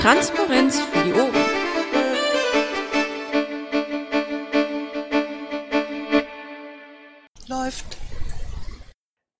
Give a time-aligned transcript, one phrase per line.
[0.00, 1.34] Transparenz für die Ohren.
[7.48, 7.98] Läuft.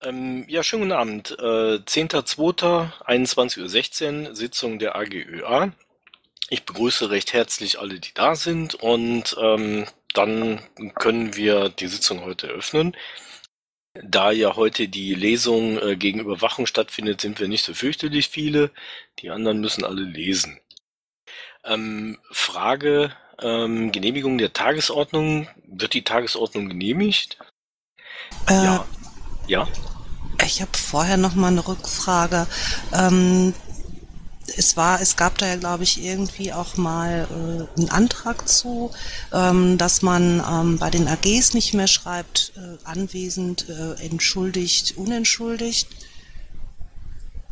[0.02, 1.30] Ähm, ja, schönen guten Abend.
[1.38, 5.70] Äh, 10.02.21.16 Uhr, Sitzung der AGÖA.
[6.50, 10.60] Ich begrüße recht herzlich alle, die da sind und ähm, dann
[10.96, 12.96] können wir die Sitzung heute eröffnen.
[14.02, 18.70] Da ja heute die Lesung äh, gegen Überwachung stattfindet, sind wir nicht so fürchterlich viele.
[19.18, 20.60] Die anderen müssen alle lesen.
[21.64, 25.48] Ähm, Frage, ähm, Genehmigung der Tagesordnung.
[25.66, 27.38] Wird die Tagesordnung genehmigt?
[28.48, 28.86] Äh, Ja.
[29.46, 29.68] Ja?
[30.44, 32.46] Ich habe vorher noch mal eine Rückfrage.
[32.92, 33.54] Ähm,
[34.56, 38.90] es war, es gab da ja, glaube ich, irgendwie auch mal äh, einen Antrag zu,
[39.32, 45.88] ähm, dass man ähm, bei den AGs nicht mehr schreibt, äh, anwesend, äh, entschuldigt, unentschuldigt.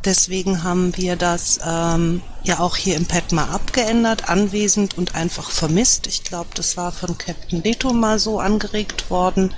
[0.04, 5.50] Deswegen haben wir das ähm, ja auch hier im Pad mal abgeändert, anwesend und einfach
[5.50, 6.06] vermisst.
[6.06, 9.52] Ich glaube, das war von Captain Leto mal so angeregt worden.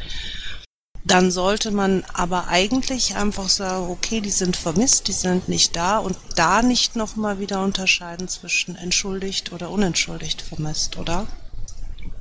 [1.08, 5.96] Dann sollte man aber eigentlich einfach sagen, okay, die sind vermisst, die sind nicht da
[5.98, 11.26] und da nicht nochmal wieder unterscheiden zwischen entschuldigt oder unentschuldigt vermisst, oder?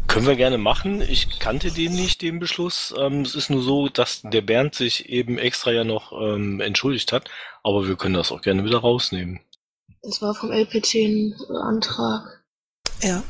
[0.07, 1.01] Können wir gerne machen.
[1.01, 2.93] Ich kannte den nicht, den Beschluss.
[2.97, 7.11] Ähm, es ist nur so, dass der Bernd sich eben extra ja noch ähm, entschuldigt
[7.11, 7.29] hat,
[7.63, 9.41] aber wir können das auch gerne wieder rausnehmen.
[10.01, 12.41] Das war vom LPT ein Antrag.
[13.03, 13.21] Ja.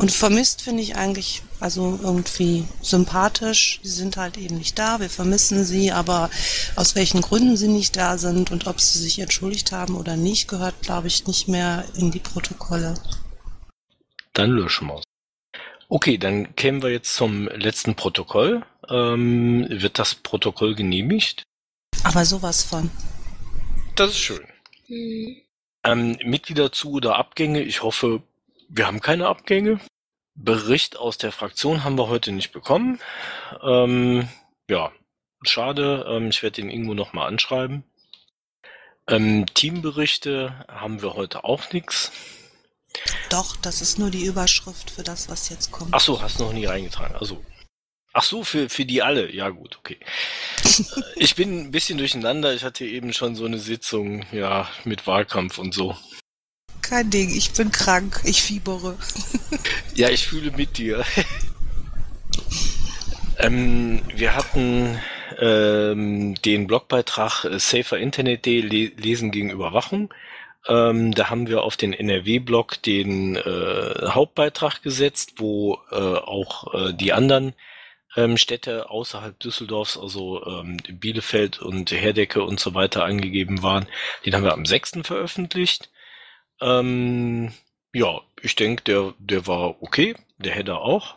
[0.00, 3.80] Und vermisst finde ich eigentlich also irgendwie sympathisch.
[3.82, 6.30] Sie sind halt eben nicht da, wir vermissen sie, aber
[6.74, 10.48] aus welchen Gründen sie nicht da sind und ob sie sich entschuldigt haben oder nicht,
[10.48, 12.94] gehört, glaube ich, nicht mehr in die Protokolle.
[14.32, 15.04] Dann löschen wir es.
[15.90, 18.64] Okay, dann kämen wir jetzt zum letzten Protokoll.
[18.88, 21.42] Ähm, wird das Protokoll genehmigt?
[22.04, 22.90] Aber sowas von.
[23.96, 24.46] Das ist schön.
[24.86, 25.36] Hm.
[25.84, 27.60] Ähm, Mitglieder zu oder Abgänge?
[27.62, 28.22] Ich hoffe,
[28.70, 29.80] wir haben keine Abgänge.
[30.34, 33.00] Bericht aus der Fraktion haben wir heute nicht bekommen.
[33.62, 34.28] Ähm,
[34.70, 34.92] ja,
[35.42, 36.06] schade.
[36.08, 37.84] Ähm, ich werde den Ingo nochmal anschreiben.
[39.08, 42.12] Ähm, Teamberichte haben wir heute auch nichts.
[43.28, 45.92] Doch, das ist nur die Überschrift für das, was jetzt kommt.
[45.92, 47.16] Ach so, hast du noch nie reingetragen.
[47.16, 47.44] Also,
[48.12, 49.32] ach so, für, für die alle.
[49.32, 49.98] Ja gut, okay.
[51.16, 52.54] Ich bin ein bisschen durcheinander.
[52.54, 55.96] Ich hatte eben schon so eine Sitzung, ja, mit Wahlkampf und so.
[56.90, 58.98] Kein Ding, ich bin krank, ich fiebere.
[59.94, 61.04] Ja, ich fühle mit dir.
[63.38, 64.98] ähm, wir hatten
[65.38, 70.12] ähm, den Blogbeitrag äh, Safer Internet Day le Lesen gegen Überwachung.
[70.66, 76.92] Ähm, da haben wir auf den NRW-Blog den äh, Hauptbeitrag gesetzt, wo äh, auch äh,
[76.92, 77.54] die anderen
[78.16, 83.86] ähm, Städte außerhalb Düsseldorfs, also ähm, Bielefeld und Herdecke und so weiter angegeben waren.
[84.26, 85.02] Den haben wir am 6.
[85.04, 85.88] veröffentlicht.
[86.60, 87.52] Ähm,
[87.94, 91.16] ja, ich denke, der, der war okay, der Header auch.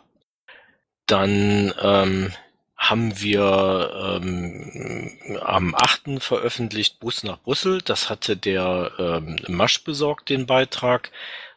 [1.06, 2.32] Dann ähm,
[2.76, 5.10] haben wir ähm,
[5.40, 6.22] am 8.
[6.22, 7.80] veröffentlicht Bus nach Brüssel.
[7.82, 11.10] Das hatte der ähm, Masch besorgt, den Beitrag.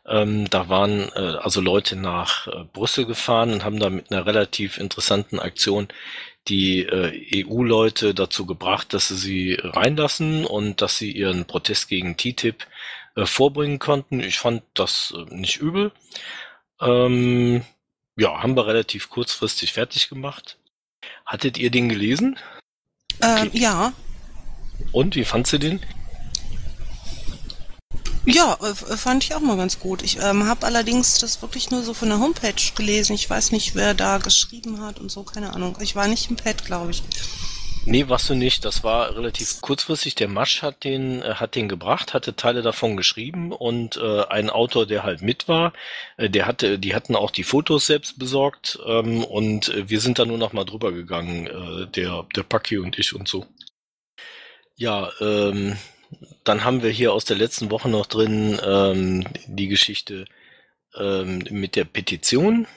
[0.05, 4.25] Ähm, da waren äh, also Leute nach äh, Brüssel gefahren und haben da mit einer
[4.25, 5.89] relativ interessanten Aktion
[6.47, 12.15] die äh, EU-Leute dazu gebracht, dass sie sie reinlassen und dass sie ihren Protest gegen
[12.15, 12.65] TTIP
[13.17, 14.19] äh, vorbringen konnten.
[14.19, 15.91] Ich fand das äh, nicht übel.
[16.79, 17.63] Ähm,
[18.16, 20.57] ja, haben wir relativ kurzfristig fertig gemacht.
[21.25, 22.38] Hattet ihr den gelesen?
[23.22, 23.91] Ähm, ja,
[24.91, 25.81] Und wie fandst du den?
[28.25, 30.03] ja, äh, fand ich auch mal ganz gut.
[30.03, 33.13] Ich ähm, habe allerdings das wirklich nur so von der Homepage gelesen.
[33.13, 35.77] Ich weiß nicht, wer da geschrieben hat und so, keine Ahnung.
[35.81, 37.01] Ich war nicht im Pad, glaube ich.
[37.89, 38.65] Nee, warst du nicht.
[38.65, 40.13] Das war relativ kurzfristig.
[40.15, 44.49] Der Masch hat den, äh, hat den gebracht, hatte Teile davon geschrieben und äh, ein
[44.49, 45.71] Autor, der halt mit war,
[46.17, 50.19] äh, der hatte, die hatten auch die Fotos selbst besorgt ähm, und äh, wir sind
[50.19, 53.45] da nur noch mal drüber gegangen, äh, der, der Paki und ich und so.
[54.75, 55.77] Ja, ähm,
[56.44, 60.25] dann haben wir hier aus der letzten Woche noch drin ähm, die Geschichte
[60.97, 62.67] ähm, mit der Petition.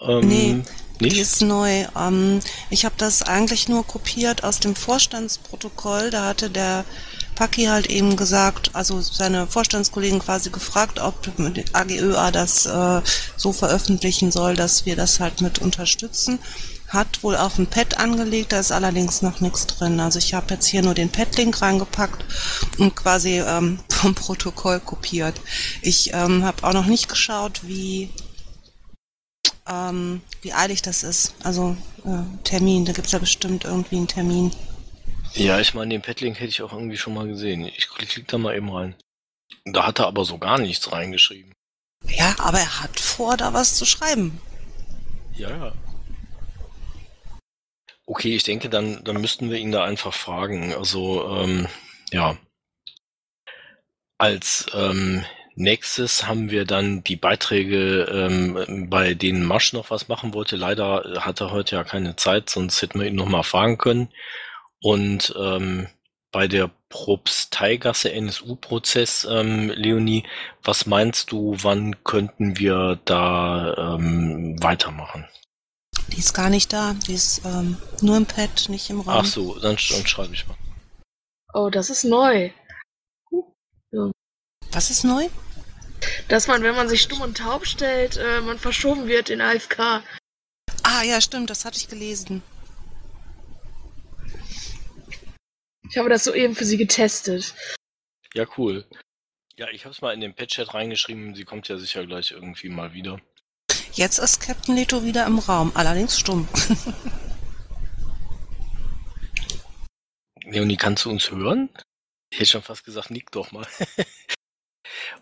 [0.00, 0.62] Ähm, Nee,
[1.00, 1.18] Die nicht?
[1.20, 1.86] ist neu.
[1.96, 2.40] Ähm,
[2.70, 6.10] ich habe das eigentlich nur kopiert aus dem Vorstandsprotokoll.
[6.10, 6.84] Da hatte der
[7.34, 13.02] Paki halt eben gesagt, also seine Vorstandskollegen quasi gefragt, ob die AGÖA das äh,
[13.36, 16.38] so veröffentlichen soll, dass wir das halt mit unterstützen.
[16.88, 20.00] Hat wohl auch ein Pad angelegt, da ist allerdings noch nichts drin.
[20.00, 22.24] Also ich habe jetzt hier nur den Pad-Link reingepackt
[22.78, 25.38] und quasi ähm, vom Protokoll kopiert.
[25.82, 28.10] Ich ähm, habe auch noch nicht geschaut, wie
[29.68, 31.34] ähm, wie eilig das ist.
[31.42, 34.52] Also äh, Termin, da gibt's ja bestimmt irgendwie einen Termin.
[35.34, 37.64] Ja, ich meine, den Padlink hätte ich auch irgendwie schon mal gesehen.
[37.64, 38.94] Ich klick, klick da mal eben rein.
[39.64, 41.52] Da hat er aber so gar nichts reingeschrieben.
[42.04, 44.40] Ja, aber er hat vor, da was zu schreiben.
[45.34, 45.72] Ja, ja.
[48.06, 50.72] Okay, ich denke, dann, dann müssten wir ihn da einfach fragen.
[50.72, 51.66] Also, ähm,
[52.12, 52.36] ja.
[54.18, 55.24] Als ähm,
[55.56, 60.56] nächstes haben wir dann die Beiträge, ähm, bei denen Masch noch was machen wollte.
[60.56, 64.08] Leider hat er heute ja keine Zeit, sonst hätten wir ihn noch mal fragen können.
[64.80, 65.88] Und ähm,
[66.30, 70.24] bei der Propsteigasse NSU-Prozess, ähm, Leonie,
[70.62, 75.26] was meinst du, wann könnten wir da ähm, weitermachen?
[76.08, 76.94] Die ist gar nicht da.
[77.06, 79.20] Die ist ähm, nur im Pad, nicht im Raum.
[79.20, 80.56] Ach so, dann, dann schreibe ich mal.
[81.54, 82.50] Oh, das ist neu.
[84.72, 85.28] Was ist neu?
[86.28, 90.02] Dass man, wenn man sich stumm und taub stellt, äh, man verschoben wird in AFK.
[90.82, 92.42] Ah, ja, stimmt, das hatte ich gelesen.
[95.90, 97.54] Ich habe das soeben für sie getestet.
[98.34, 98.84] Ja, cool.
[99.56, 101.34] Ja, ich habe es mal in den Pet-Chat reingeschrieben.
[101.34, 103.20] Sie kommt ja sicher gleich irgendwie mal wieder.
[103.92, 106.46] Jetzt ist Captain Leto wieder im Raum, allerdings stumm.
[110.44, 111.70] Leonie, kannst du uns hören?
[112.30, 113.66] Ich hätte schon fast gesagt, nick doch mal.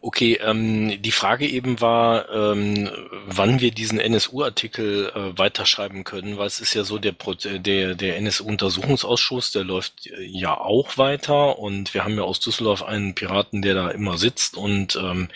[0.00, 2.90] Okay, ähm, die Frage eben war, ähm,
[3.26, 7.94] wann wir diesen NSU-Artikel äh, weiterschreiben können, weil es ist ja so, der, Pro der,
[7.94, 13.14] der NSU-Untersuchungsausschuss, der läuft äh, ja auch weiter und wir haben ja aus Düsseldorf einen
[13.14, 15.28] Piraten, der da immer sitzt und ähm,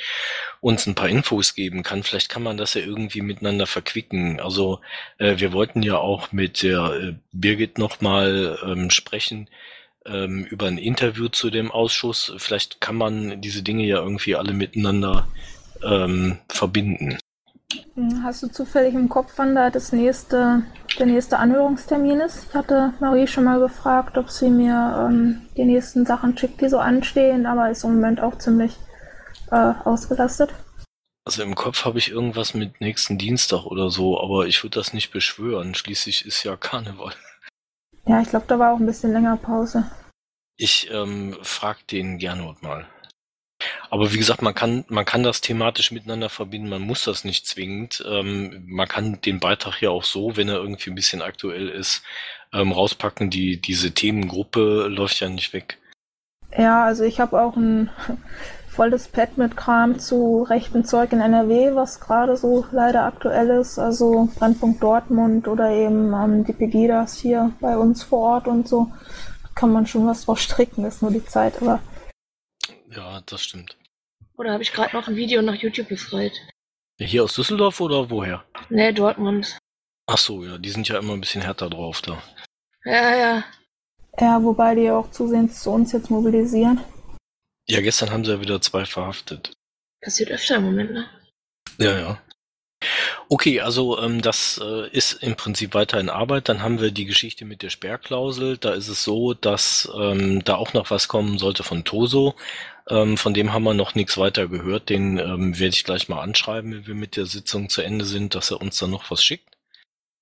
[0.61, 2.03] uns ein paar Infos geben kann.
[2.03, 4.41] Vielleicht kann man das ja irgendwie miteinander verquicken.
[4.41, 4.81] Also
[5.19, 9.49] äh, wir wollten ja auch mit der äh, Birgit nochmal ähm, sprechen,
[10.11, 12.33] ähm, über ein Interview zu dem Ausschuss.
[12.39, 15.29] Vielleicht kann man diese Dinge ja irgendwie alle miteinander
[15.83, 17.19] ähm, verbinden.
[18.23, 20.63] Hast du zufällig im Kopf, wann da das nächste,
[20.99, 22.47] der nächste Anhörungstermin ist?
[22.49, 26.69] Ich hatte Marie schon mal gefragt, ob sie mir ähm, die nächsten Sachen schickt, die
[26.69, 28.77] so anstehen, aber ist im Moment auch ziemlich
[29.51, 30.51] äh, ausgelastet.
[31.27, 34.95] Also im Kopf habe ich irgendwas mit nächsten Dienstag oder so, aber ich würde das
[34.95, 35.75] nicht beschwören.
[35.75, 37.13] Schließlich ist ja Karneval.
[38.07, 39.85] Ja, ich glaube, da war auch ein bisschen länger Pause.
[40.61, 42.85] Ich ähm, frag den Gernot mal.
[43.91, 47.47] Aber wie gesagt, man kann, man kann das thematisch miteinander verbinden, man muss das nicht
[47.47, 48.05] zwingend.
[48.09, 52.03] Ähm, man kann den Beitrag ja auch so, wenn er irgendwie ein bisschen aktuell ist,
[52.53, 53.31] ähm, rauspacken.
[53.31, 55.79] Die, diese Themengruppe läuft ja nicht weg.
[56.57, 57.91] Ja, also ich habe auch ein
[58.69, 63.79] volles Pad mit Kram zu rechten Zeug in NRW, was gerade so leider aktuell ist.
[63.79, 68.91] Also Brennpunkt Dortmund oder eben ähm, die Pegidas hier bei uns vor Ort und so.
[69.59, 71.83] Kann man schon was draus stricken, ist nur die Zeit, aber.
[72.95, 73.77] Ja, das stimmt.
[74.37, 76.33] Oder habe ich gerade noch ein Video nach YouTube befreit?
[77.01, 78.45] Hier aus Düsseldorf oder woher?
[78.71, 79.59] Nee, Dortmund.
[80.07, 82.23] Ach so, ja, die sind ja immer ein bisschen härter drauf da.
[82.85, 83.45] Ja, ja.
[84.21, 86.81] Ja, wobei die auch zusehends zu uns jetzt mobilisieren.
[87.67, 89.55] Ja, gestern haben sie ja wieder zwei verhaftet.
[90.01, 91.11] Passiert öfter im Moment, ne?
[91.79, 92.23] Ja, ja.
[93.29, 96.49] Okay, also ähm, das äh, ist im Prinzip weiter in Arbeit.
[96.49, 98.57] Dann haben wir die Geschichte mit der Sperrklausel.
[98.57, 102.35] Da ist es so, dass ähm, da auch noch was kommen sollte von Toso.
[102.89, 104.89] Ähm, von dem haben wir noch nichts weiter gehört.
[104.89, 108.35] Den ähm, werde ich gleich mal anschreiben, wenn wir mit der Sitzung zu Ende sind,
[108.35, 109.57] dass er uns dann noch was schickt.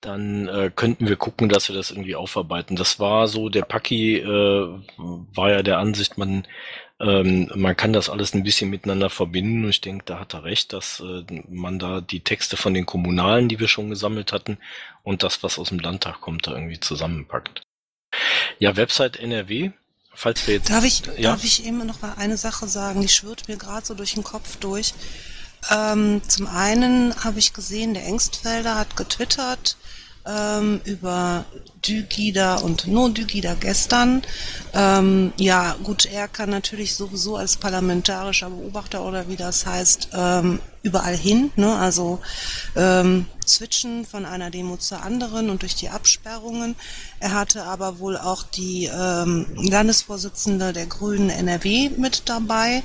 [0.00, 2.76] Dann äh, könnten wir gucken, dass wir das irgendwie aufarbeiten.
[2.76, 6.46] Das war so, der Paki äh, war ja der Ansicht, man
[6.98, 10.44] ähm, man kann das alles ein bisschen miteinander verbinden und ich denke, da hat er
[10.44, 14.58] recht, dass äh, man da die Texte von den Kommunalen, die wir schon gesammelt hatten,
[15.02, 17.62] und das, was aus dem Landtag kommt, da irgendwie zusammenpackt.
[18.58, 19.72] Ja, Website NRW,
[20.14, 20.70] falls wir jetzt.
[20.70, 21.30] Darf ich, ja?
[21.32, 24.24] darf ich eben noch mal eine Sache sagen, die schwirrt mir gerade so durch den
[24.24, 24.94] Kopf durch.
[25.70, 29.76] Ähm, zum einen habe ich gesehen, der Engstfelder hat getwittert,
[30.26, 31.44] ähm, über
[31.86, 34.22] Dygida und No-Dygida gestern.
[34.74, 40.58] Ähm, ja, gut, er kann natürlich sowieso als parlamentarischer Beobachter oder wie das heißt, ähm,
[40.82, 41.74] überall hin, ne?
[41.76, 42.20] also
[42.76, 46.76] ähm, switchen von einer Demo zur anderen und durch die Absperrungen.
[47.20, 52.82] Er hatte aber wohl auch die ähm, Landesvorsitzende der Grünen NRW mit dabei.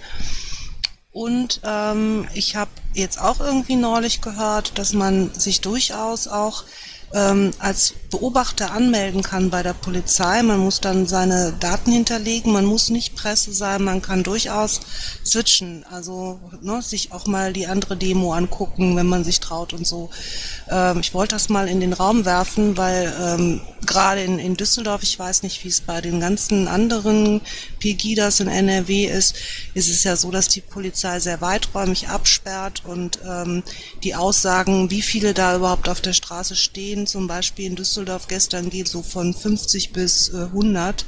[1.11, 6.63] Und ähm, ich habe jetzt auch irgendwie neulich gehört, dass man sich durchaus auch
[7.13, 10.43] ähm, als Beobachter anmelden kann bei der Polizei.
[10.43, 14.81] Man muss dann seine Daten hinterlegen, man muss nicht Presse sein, man kann durchaus
[15.25, 19.87] switchen, also ne, sich auch mal die andere Demo angucken, wenn man sich traut und
[19.87, 20.09] so.
[20.69, 25.03] Ähm, ich wollte das mal in den Raum werfen, weil ähm, gerade in, in Düsseldorf,
[25.03, 27.39] ich weiß nicht, wie es bei den ganzen anderen
[27.79, 29.37] Pegidas in NRW ist,
[29.73, 33.63] ist es ja so, dass die Polizei sehr weiträumig absperrt und ähm,
[34.03, 38.69] die Aussagen, wie viele da überhaupt auf der Straße stehen, zum Beispiel in Düsseldorf gestern
[38.69, 41.05] geht so von 50 bis äh, 100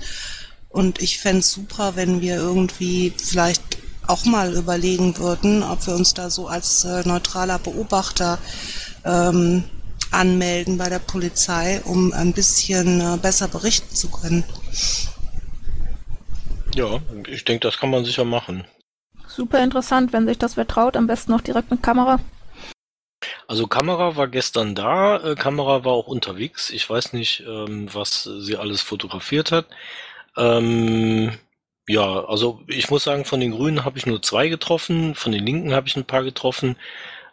[0.70, 5.96] und ich fände es super, wenn wir irgendwie vielleicht auch mal überlegen würden, ob wir
[5.96, 8.38] uns da so als äh, neutraler Beobachter
[9.06, 9.64] ähm,
[10.12, 14.44] anmelden bei der Polizei, um ein bisschen äh, besser berichten zu können.
[16.76, 18.66] Ja, ich denke, das kann man sicher machen.
[19.28, 22.20] Super interessant, wenn sich das wer traut, am besten noch direkt mit Kamera.
[23.48, 26.70] Also Kamera war gestern da, äh, Kamera war auch unterwegs.
[26.70, 29.68] Ich weiß nicht, ähm, was sie alles fotografiert hat.
[30.38, 31.38] Ähm,
[31.88, 35.46] ja, also ich muss sagen, von den Grünen habe ich nur zwei getroffen, von den
[35.46, 36.78] Linken habe ich ein paar getroffen.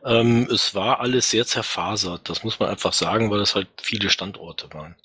[0.04, 4.10] Ähm, es war alles sehr zerfasert, das muss man einfach sagen, weil das halt viele
[4.10, 4.96] Standorte waren.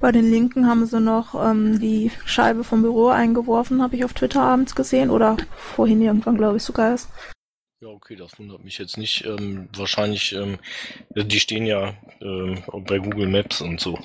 [0.00, 4.12] Bei den Linken haben sie noch ähm, die Scheibe vom Büro eingeworfen, habe ich auf
[4.12, 7.08] Twitter abends gesehen oder vorhin irgendwann, glaube ich, sogar erst.
[7.82, 9.24] Ja, okay, das wundert mich jetzt nicht.
[9.24, 10.60] Ähm, wahrscheinlich, ähm,
[11.16, 13.98] die stehen ja ähm, bei Google Maps und so.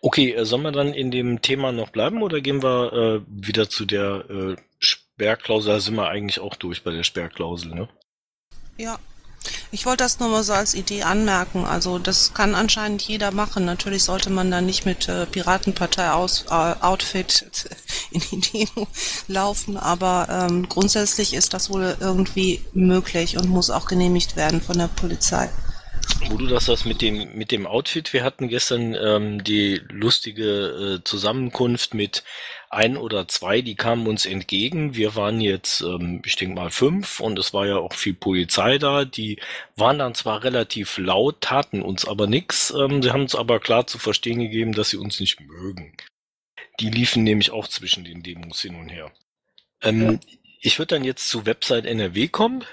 [0.00, 3.68] Okay, äh, sollen wir dann in dem Thema noch bleiben oder gehen wir äh, wieder
[3.68, 5.72] zu der äh, Sperrklausel?
[5.72, 7.88] Da sind wir eigentlich auch durch bei der Sperrklausel, ne?
[8.78, 9.00] Ja.
[9.72, 11.64] Ich wollte das nur mal so als Idee anmerken.
[11.64, 13.64] Also das kann anscheinend jeder machen.
[13.64, 16.74] Natürlich sollte man da nicht mit äh, Piratenpartei aus, äh,
[18.10, 18.88] in die Demo
[19.28, 24.76] laufen, aber ähm, grundsätzlich ist das wohl irgendwie möglich und muss auch genehmigt werden von
[24.76, 25.48] der Polizei.
[26.28, 30.98] Wo du das hast mit dem, mit dem Outfit, wir hatten gestern ähm, die lustige
[31.00, 32.24] äh, Zusammenkunft mit
[32.68, 34.94] ein oder zwei, die kamen uns entgegen.
[34.94, 38.78] Wir waren jetzt, ähm, ich denke mal, fünf und es war ja auch viel Polizei
[38.78, 39.04] da.
[39.04, 39.40] Die
[39.76, 42.70] waren dann zwar relativ laut, taten uns aber nichts.
[42.70, 45.96] Ähm, sie haben uns aber klar zu verstehen gegeben, dass sie uns nicht mögen.
[46.78, 49.10] Die liefen nämlich auch zwischen den Demos hin und her.
[49.82, 50.18] Ähm, ja.
[50.62, 52.64] Ich würde dann jetzt zu Website NRW kommen.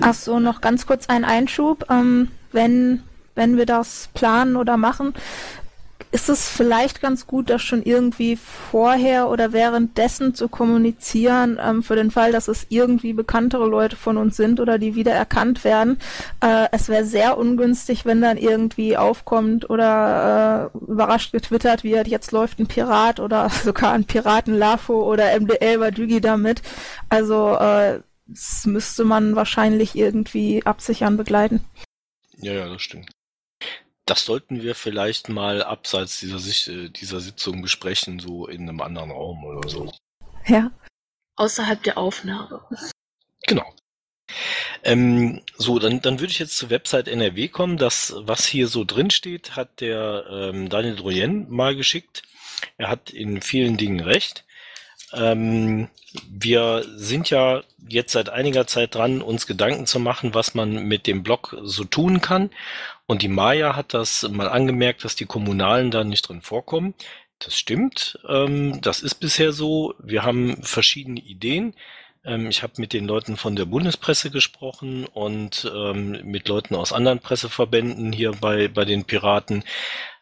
[0.00, 1.86] Ach so, noch ganz kurz ein Einschub.
[1.88, 3.04] Ähm, wenn,
[3.36, 5.14] wenn wir das planen oder machen,
[6.10, 11.96] ist es vielleicht ganz gut, das schon irgendwie vorher oder währenddessen zu kommunizieren, ähm, für
[11.96, 15.98] den Fall, dass es irgendwie bekanntere Leute von uns sind oder die wieder erkannt werden.
[16.40, 22.32] Äh, es wäre sehr ungünstig, wenn dann irgendwie aufkommt oder äh, überrascht getwittert wird, jetzt
[22.32, 26.62] läuft ein Pirat oder sogar ein Piraten-Lafo oder MDL Badügi damit.
[27.08, 31.64] Also äh, das müsste man wahrscheinlich irgendwie absichern, begleiten.
[32.36, 33.10] Ja, ja, das stimmt.
[34.08, 36.38] Das sollten wir vielleicht mal abseits dieser,
[36.72, 39.92] äh, dieser Sitzung besprechen, so in einem anderen Raum oder so.
[40.46, 40.70] Ja.
[41.36, 42.62] Außerhalb der Aufnahme.
[43.46, 43.66] Genau.
[44.82, 47.76] Ähm, so, dann, dann würde ich jetzt zur Website NRW kommen.
[47.76, 52.22] Das, was hier so drin steht, hat der ähm, Daniel Droyen mal geschickt.
[52.78, 54.44] Er hat in vielen Dingen recht.
[55.12, 55.88] Ähm,
[56.28, 61.06] wir sind ja jetzt seit einiger Zeit dran, uns Gedanken zu machen, was man mit
[61.06, 62.50] dem Blog so tun kann.
[63.08, 66.92] Und die Maya hat das mal angemerkt, dass die Kommunalen da nicht drin vorkommen.
[67.38, 68.18] Das stimmt.
[68.28, 69.94] Ähm, das ist bisher so.
[69.98, 71.74] Wir haben verschiedene Ideen.
[72.22, 76.92] Ähm, ich habe mit den Leuten von der Bundespresse gesprochen und ähm, mit Leuten aus
[76.92, 79.64] anderen Presseverbänden hier bei, bei den Piraten.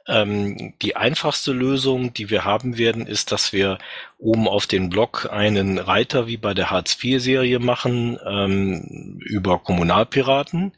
[0.07, 3.79] Ähm, die einfachste Lösung, die wir haben werden, ist, dass wir
[4.19, 10.73] oben auf den Blog einen Reiter wie bei der Hartz-IV-Serie machen ähm, über Kommunalpiraten.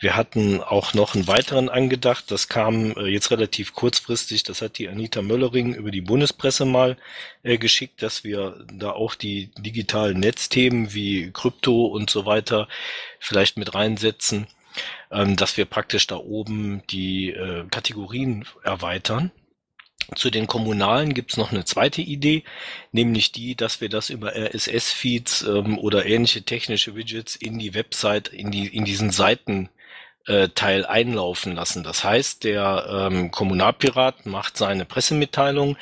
[0.00, 4.78] Wir hatten auch noch einen weiteren angedacht, das kam äh, jetzt relativ kurzfristig, das hat
[4.78, 6.96] die Anita Möllering über die Bundespresse mal
[7.42, 12.66] äh, geschickt, dass wir da auch die digitalen Netzthemen wie Krypto und so weiter
[13.18, 14.46] vielleicht mit reinsetzen
[15.10, 19.30] ähm, dass wir praktisch da oben die äh, Kategorien erweitern.
[20.16, 22.42] Zu den kommunalen gibt's noch eine zweite Idee,
[22.90, 28.28] nämlich die, dass wir das über RSS-Feeds ähm, oder ähnliche technische Widgets in die Website,
[28.28, 29.68] in, die, in diesen Seiten
[30.30, 31.82] äh, Teil einlaufen lassen.
[31.82, 35.76] Das heißt, der ähm, Kommunalpirat macht seine Pressemitteilung,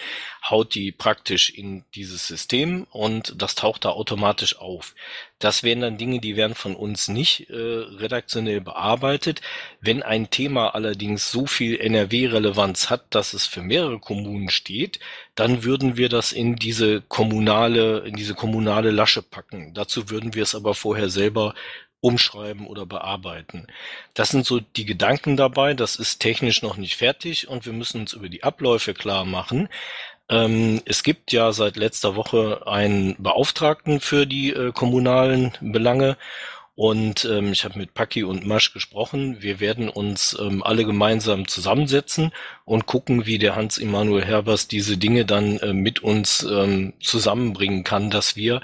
[0.49, 4.95] haut die praktisch in dieses System und das taucht da automatisch auf.
[5.39, 9.43] Das wären dann Dinge, die werden von uns nicht äh, redaktionell bearbeitet.
[9.83, 14.99] Wenn ein Thema allerdings so viel NRW-Relevanz hat, dass es für mehrere Kommunen steht,
[15.35, 19.75] dann würden wir das in diese kommunale, in diese kommunale Lasche packen.
[19.75, 21.55] Dazu würden wir es aber vorher selber
[22.01, 23.67] umschreiben oder bearbeiten.
[24.15, 25.75] Das sind so die Gedanken dabei.
[25.75, 29.69] Das ist technisch noch nicht fertig und wir müssen uns über die Abläufe klar machen.
[30.29, 36.17] Ähm, es gibt ja seit letzter Woche einen Beauftragten für die äh, kommunalen Belange
[36.79, 39.39] und ähm, ich habe mit Paki und Masch gesprochen.
[39.43, 42.31] Wir werden uns ähm, alle gemeinsam zusammensetzen
[42.65, 47.83] und gucken, wie der Hans Immanuel Herbers diese Dinge dann äh, mit uns ähm, zusammenbringen
[47.83, 48.61] kann, dass wir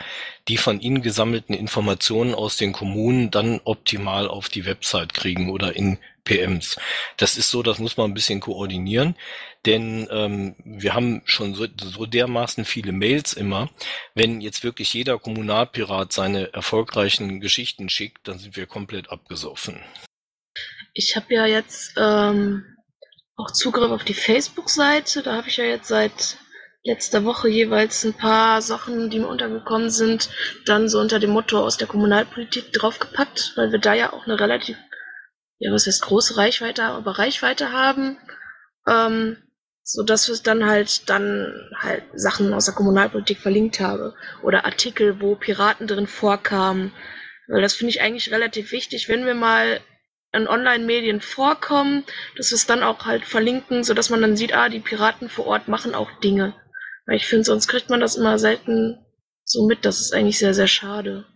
[0.47, 5.75] die von Ihnen gesammelten Informationen aus den Kommunen dann optimal auf die Website kriegen oder
[5.75, 6.76] in PMs.
[7.16, 9.16] Das ist so, das muss man ein bisschen koordinieren,
[9.66, 13.71] denn ähm, wir haben schon so, so dermaßen viele Mails immer.
[14.14, 19.81] Wenn jetzt wirklich jeder Kommunalpirat seine erfolgreichen Geschichten schickt, dann sind wir komplett abgesoffen.
[20.93, 22.64] Ich habe ja jetzt ähm,
[23.37, 25.23] auch Zugriff auf die Facebook-Seite.
[25.23, 26.38] Da habe ich ja jetzt seit
[26.85, 30.28] letzter Woche jeweils ein paar Sachen, die mir untergekommen sind,
[30.66, 34.38] dann so unter dem Motto aus der Kommunalpolitik draufgepackt, weil wir da ja auch eine
[34.38, 34.76] relativ,
[35.58, 38.18] ja, was heißt große Reichweite, aber Reichweite haben.
[38.88, 39.37] Ähm,
[39.87, 45.20] so dass wir dann halt dann halt Sachen aus der Kommunalpolitik verlinkt habe oder Artikel,
[45.20, 46.92] wo Piraten drin vorkamen,
[47.49, 49.80] weil das finde ich eigentlich relativ wichtig, wenn wir mal
[50.32, 52.04] in Online-Medien vorkommen,
[52.37, 55.28] dass wir es dann auch halt verlinken, so dass man dann sieht, ah, die Piraten
[55.28, 56.54] vor Ort machen auch Dinge.
[57.06, 58.99] Weil ich finde, sonst kriegt man das immer selten
[59.44, 59.84] so mit.
[59.84, 61.26] Das ist eigentlich sehr, sehr schade.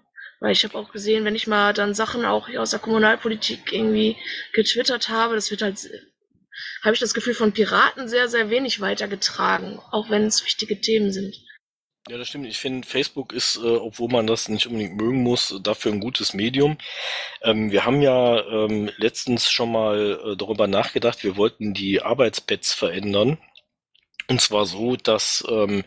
[0.41, 4.17] Weil ich habe auch gesehen, wenn ich mal dann Sachen auch aus der Kommunalpolitik irgendwie
[4.53, 5.79] getwittert habe, das wird halt,
[6.83, 11.13] habe ich das Gefühl von Piraten sehr, sehr wenig weitergetragen, auch wenn es wichtige Themen
[11.13, 11.35] sind.
[12.09, 12.47] Ja, das stimmt.
[12.47, 16.33] Ich finde, Facebook ist, äh, obwohl man das nicht unbedingt mögen muss, dafür ein gutes
[16.33, 16.79] Medium.
[17.43, 22.73] Ähm, wir haben ja ähm, letztens schon mal äh, darüber nachgedacht, wir wollten die Arbeitspads
[22.73, 23.37] verändern.
[24.31, 25.85] Und zwar so, dass ähm,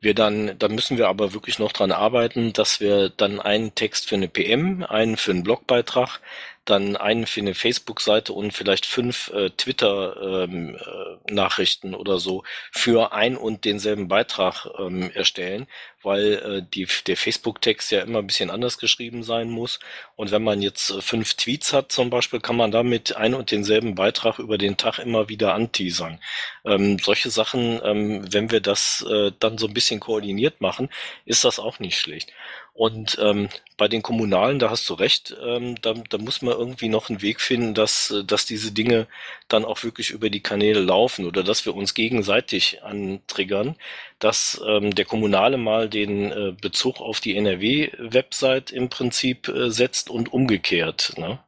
[0.00, 4.08] wir dann, da müssen wir aber wirklich noch dran arbeiten, dass wir dann einen Text
[4.08, 6.20] für eine PM, einen für einen Blogbeitrag,
[6.64, 13.12] dann einen für eine Facebook-Seite und vielleicht fünf äh, Twitter-Nachrichten ähm, äh, oder so für
[13.12, 15.66] ein und denselben Beitrag ähm, erstellen,
[16.02, 19.80] weil äh, die, der Facebook-Text ja immer ein bisschen anders geschrieben sein muss.
[20.14, 23.50] Und wenn man jetzt äh, fünf Tweets hat zum Beispiel, kann man damit ein und
[23.50, 26.20] denselben Beitrag über den Tag immer wieder anteasern.
[26.64, 30.88] Ähm, solche Sachen, ähm, wenn wir das äh, dann so ein bisschen koordiniert machen,
[31.24, 32.32] ist das auch nicht schlecht.
[32.74, 36.88] Und ähm, bei den Kommunalen, da hast du recht, ähm, da, da muss man irgendwie
[36.88, 39.06] noch einen Weg finden, dass, äh, dass diese Dinge
[39.48, 43.76] dann auch wirklich über die Kanäle laufen oder dass wir uns gegenseitig antriggern,
[44.18, 50.08] dass ähm, der Kommunale mal den äh, Bezug auf die NRW-Website im Prinzip äh, setzt
[50.08, 51.12] und umgekehrt.
[51.18, 51.40] Ne?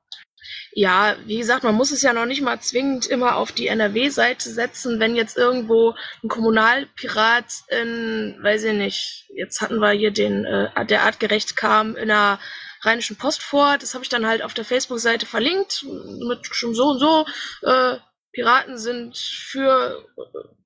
[0.76, 4.50] Ja, wie gesagt, man muss es ja noch nicht mal zwingend immer auf die NRW-Seite
[4.50, 10.44] setzen, wenn jetzt irgendwo ein Kommunalpirat in, weiß ich nicht, jetzt hatten wir hier den,
[10.44, 12.40] äh, der artgerecht kam in der
[12.82, 15.84] Rheinischen Post vor, das habe ich dann halt auf der Facebook-Seite verlinkt,
[16.28, 17.24] mit schon so und so,
[17.62, 17.98] äh,
[18.32, 20.04] Piraten sind für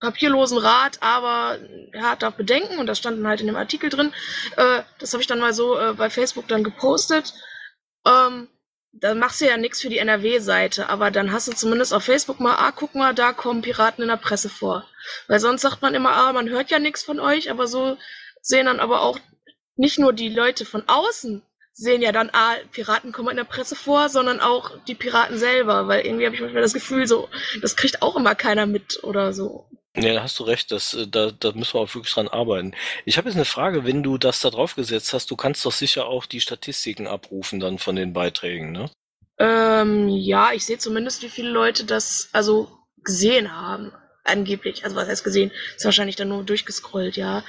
[0.00, 1.58] papierlosen Rat, aber
[1.92, 4.14] er hat auch Bedenken und das stand dann halt in dem Artikel drin.
[4.56, 7.34] Äh, das habe ich dann mal so äh, bei Facebook dann gepostet.
[8.06, 8.48] Ähm,
[9.00, 12.40] dann machst du ja nichts für die NRW-Seite, aber dann hast du zumindest auf Facebook
[12.40, 14.86] mal, ah, guck mal, da kommen Piraten in der Presse vor.
[15.26, 17.96] Weil sonst sagt man immer, ah, man hört ja nichts von euch, aber so
[18.42, 19.18] sehen dann aber auch
[19.76, 21.42] nicht nur die Leute von außen
[21.78, 25.86] sehen ja dann, ah, Piraten kommen in der Presse vor, sondern auch die Piraten selber,
[25.86, 27.28] weil irgendwie habe ich manchmal das Gefühl, so,
[27.62, 29.68] das kriegt auch immer keiner mit oder so.
[30.00, 32.74] Ja, da hast du recht, das, äh, da, da müssen wir auch wirklich dran arbeiten.
[33.04, 35.72] Ich habe jetzt eine Frage, wenn du das da drauf gesetzt hast, du kannst doch
[35.72, 38.90] sicher auch die Statistiken abrufen dann von den Beiträgen, ne?
[39.38, 42.70] Ähm, ja, ich sehe zumindest, wie viele Leute das also
[43.02, 43.92] gesehen haben,
[44.24, 44.84] angeblich.
[44.84, 45.50] Also was heißt gesehen?
[45.76, 47.44] Ist wahrscheinlich dann nur durchgescrollt, ja.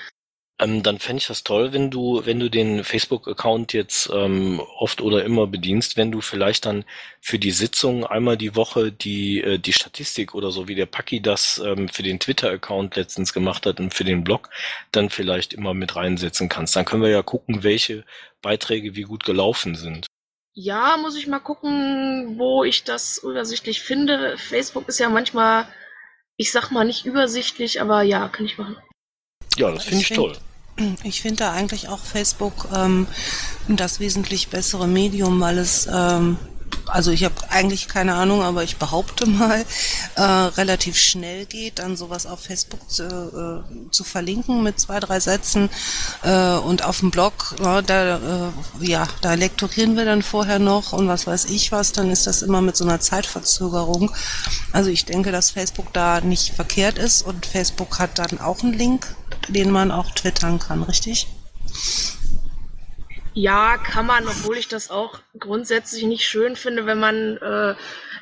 [0.62, 5.00] Ähm, dann fände ich das toll, wenn du, wenn du den Facebook-Account jetzt ähm, oft
[5.02, 6.84] oder immer bedienst, wenn du vielleicht dann
[7.22, 11.22] für die Sitzung einmal die Woche die, äh, die Statistik oder so, wie der Paki
[11.22, 14.50] das ähm, für den Twitter-Account letztens gemacht hat und für den Blog,
[14.92, 16.76] dann vielleicht immer mit reinsetzen kannst.
[16.76, 18.04] Dann können wir ja gucken, welche
[18.42, 20.08] Beiträge wie gut gelaufen sind.
[20.54, 24.38] Ja, muss ich mal gucken, wo ich das übersichtlich finde.
[24.38, 25.68] Facebook ist ja manchmal,
[26.36, 28.76] ich sag mal, nicht übersichtlich, aber ja, kann ich machen.
[29.56, 30.36] Ja, das finde ich, toll.
[31.04, 33.08] Ich finde da eigentlich auch Facebook ähm,
[33.68, 36.38] das wesentlich bessere Medium, weil es, ähm,
[36.86, 39.66] also ich habe eigentlich keine Ahnung, aber ich behaupte mal,
[40.16, 45.20] äh, relativ schnell geht, dann sowas auf Facebook zu, äh, zu verlinken mit zwei, drei
[45.20, 45.70] Sätzen
[46.24, 48.52] äh, und auf dem Blog, ja, da, äh,
[48.82, 52.42] ja, da lektorieren wir dann vorher noch und was weiß ich was, dann ist das
[52.42, 54.12] immer mit so einer Zeitverzögerung.
[54.72, 58.74] Also ich denke, dass Facebook da nicht verkehrt ist und Facebook hat dann auch einen
[58.74, 59.16] Link
[59.48, 61.28] den man auch twittern kann, richtig?
[63.34, 67.76] Ja, kann man, obwohl ich das auch grundsätzlich nicht schön finde, wenn man äh,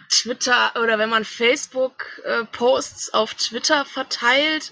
[0.09, 4.71] Twitter oder wenn man Facebook-Posts äh, auf Twitter verteilt.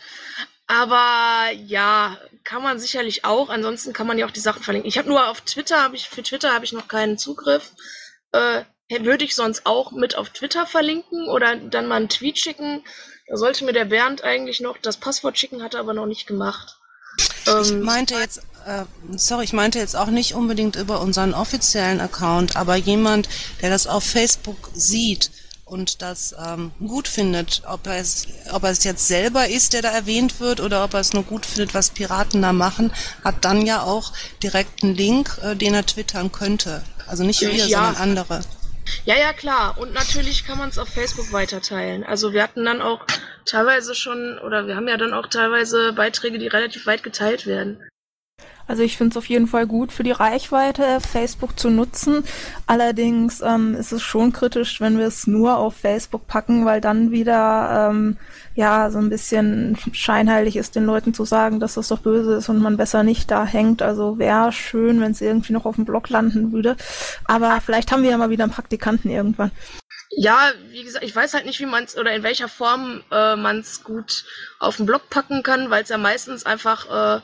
[0.67, 3.50] Aber ja, kann man sicherlich auch.
[3.50, 4.89] Ansonsten kann man ja auch die Sachen verlinken.
[4.89, 7.71] Ich habe nur auf Twitter, habe ich für Twitter habe ich noch keinen Zugriff.
[8.32, 12.84] Äh, würde ich sonst auch mit auf Twitter verlinken oder dann mal einen Tweet schicken.
[13.28, 16.28] Da sollte mir der Bernd eigentlich noch das Passwort schicken, hat er aber noch nicht
[16.28, 16.78] gemacht.
[17.45, 22.01] Ich ähm, meinte jetzt, äh, sorry, ich meinte jetzt auch nicht unbedingt über unseren offiziellen
[22.01, 23.29] Account, aber jemand,
[23.62, 25.31] der das auf Facebook sieht
[25.65, 29.81] und das ähm, gut findet, ob er, es, ob er es jetzt selber ist, der
[29.81, 32.91] da erwähnt wird, oder ob er es nur gut findet, was Piraten da machen,
[33.23, 36.84] hat dann ja auch direkt einen Link, äh, den er twittern könnte.
[37.08, 37.67] Also nicht wir, ja.
[37.67, 38.41] sondern andere.
[39.05, 39.77] Ja, ja, klar.
[39.77, 42.03] Und natürlich kann man es auf Facebook weiterteilen.
[42.03, 43.01] Also wir hatten dann auch
[43.45, 47.81] teilweise schon, oder wir haben ja dann auch teilweise Beiträge, die relativ weit geteilt werden.
[48.67, 52.23] Also ich finde es auf jeden Fall gut für die Reichweite, Facebook zu nutzen.
[52.65, 57.12] Allerdings ähm, ist es schon kritisch, wenn wir es nur auf Facebook packen, weil dann
[57.12, 58.17] wieder ähm,
[58.56, 62.49] ja so ein bisschen scheinheilig ist, den Leuten zu sagen, dass das doch böse ist
[62.49, 63.82] und man besser nicht da hängt.
[63.82, 66.75] Also wäre schön, wenn es irgendwie noch auf dem Blog landen würde.
[67.25, 69.51] Aber vielleicht haben wir ja mal wieder einen Praktikanten irgendwann.
[70.17, 73.36] Ja, wie gesagt, ich weiß halt nicht, wie man es oder in welcher Form äh,
[73.36, 74.23] man es gut
[74.60, 77.21] auf den Blog packen kann, weil es ja meistens einfach äh,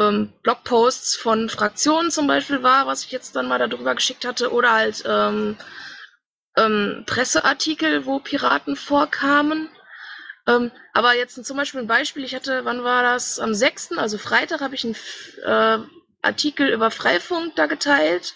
[0.00, 4.52] ähm, Blogposts von Fraktionen zum Beispiel war, was ich jetzt dann mal darüber geschickt hatte,
[4.52, 5.56] oder halt ähm,
[6.56, 9.68] ähm, Presseartikel, wo Piraten vorkamen.
[10.46, 13.38] Ähm, aber jetzt zum Beispiel ein Beispiel, ich hatte, wann war das?
[13.38, 14.96] Am 6., also Freitag, habe ich einen
[15.44, 15.84] äh,
[16.22, 18.34] Artikel über Freifunk da geteilt,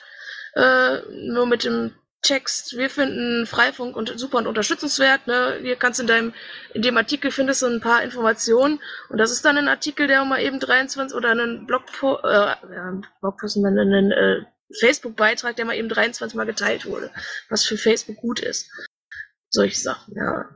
[0.54, 1.94] äh, nur mit dem
[2.24, 5.26] Text, wir finden Freifunk und super und unterstützenswert.
[5.26, 5.58] Ne?
[5.62, 6.32] Hier kannst in deinem,
[6.72, 10.24] in dem Artikel findest du ein paar Informationen und das ist dann ein Artikel, der
[10.24, 14.44] mal eben 23 oder einen Blogpost, äh, ja, einen äh,
[14.80, 17.10] Facebook-Beitrag, der mal eben 23 Mal geteilt wurde,
[17.48, 18.70] was für Facebook gut ist.
[19.50, 20.48] Solche Sachen, ja.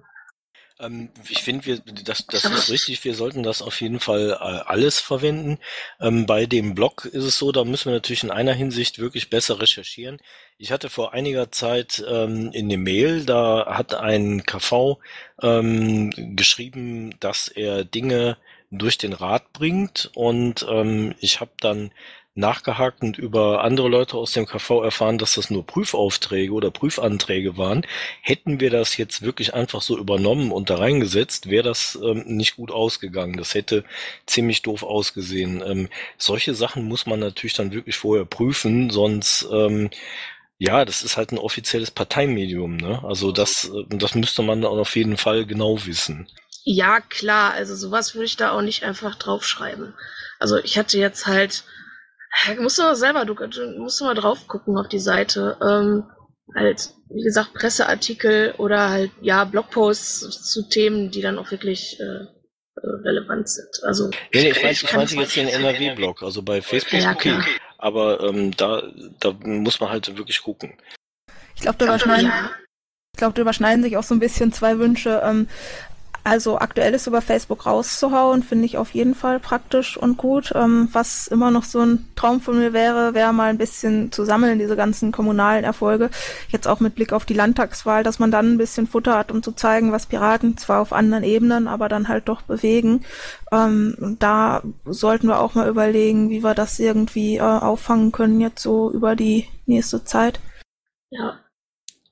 [0.80, 3.04] Ähm, ich finde, wir, das, das ist richtig.
[3.04, 5.58] Wir sollten das auf jeden Fall äh, alles verwenden.
[6.00, 9.30] Ähm, bei dem Blog ist es so, da müssen wir natürlich in einer Hinsicht wirklich
[9.30, 10.18] besser recherchieren.
[10.56, 14.98] Ich hatte vor einiger Zeit ähm, in dem Mail, da hat ein KV
[15.42, 18.36] ähm, geschrieben, dass er Dinge
[18.70, 21.90] durch den Rat bringt und ähm, ich habe dann
[22.34, 27.56] nachgehakt und über andere Leute aus dem KV erfahren, dass das nur Prüfaufträge oder Prüfanträge
[27.56, 27.84] waren.
[28.22, 32.56] Hätten wir das jetzt wirklich einfach so übernommen und da reingesetzt, wäre das ähm, nicht
[32.56, 33.36] gut ausgegangen.
[33.36, 33.84] Das hätte
[34.26, 35.62] ziemlich doof ausgesehen.
[35.66, 39.90] Ähm, solche Sachen muss man natürlich dann wirklich vorher prüfen, sonst ähm,
[40.58, 43.00] ja, das ist halt ein offizielles Parteimedium, ne?
[43.04, 46.28] Also das, äh, das müsste man dann auf jeden Fall genau wissen.
[46.64, 49.94] Ja, klar, also sowas würde ich da auch nicht einfach draufschreiben.
[50.38, 51.64] Also ich hatte jetzt halt
[52.58, 55.56] musst du mal selber, du, du musst du mal drauf gucken auf die Seite.
[55.62, 56.04] Ähm,
[56.54, 62.04] halt, wie gesagt, Presseartikel oder halt, ja, Blogposts zu Themen, die dann auch wirklich äh,
[62.04, 63.82] äh relevant sind.
[63.82, 67.38] Also, ja, nee, ich meinte ich meinte jetzt den NRW-Blog, also bei Facebook ja, okay.
[67.78, 68.82] Aber ähm, da,
[69.20, 70.74] da muss man halt wirklich gucken.
[71.54, 72.32] Ich glaube, da überschneiden,
[73.14, 75.22] ich glaube, da überschneiden sich auch so ein bisschen zwei Wünsche.
[75.24, 75.48] Ähm,
[76.28, 80.52] also aktuelles über Facebook rauszuhauen, finde ich auf jeden Fall praktisch und gut.
[80.54, 84.24] Ähm, was immer noch so ein Traum von mir wäre, wäre mal ein bisschen zu
[84.24, 86.10] sammeln, diese ganzen kommunalen Erfolge.
[86.48, 89.42] Jetzt auch mit Blick auf die Landtagswahl, dass man dann ein bisschen Futter hat, um
[89.42, 93.04] zu zeigen, was Piraten zwar auf anderen Ebenen, aber dann halt doch bewegen.
[93.50, 98.62] Ähm, da sollten wir auch mal überlegen, wie wir das irgendwie äh, auffangen können, jetzt
[98.62, 100.40] so über die nächste Zeit.
[101.10, 101.38] Ja,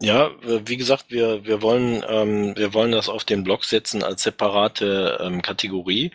[0.01, 4.23] ja, wie gesagt, wir, wir wollen, ähm, wir wollen das auf den Blog setzen als
[4.23, 6.13] separate ähm, Kategorie.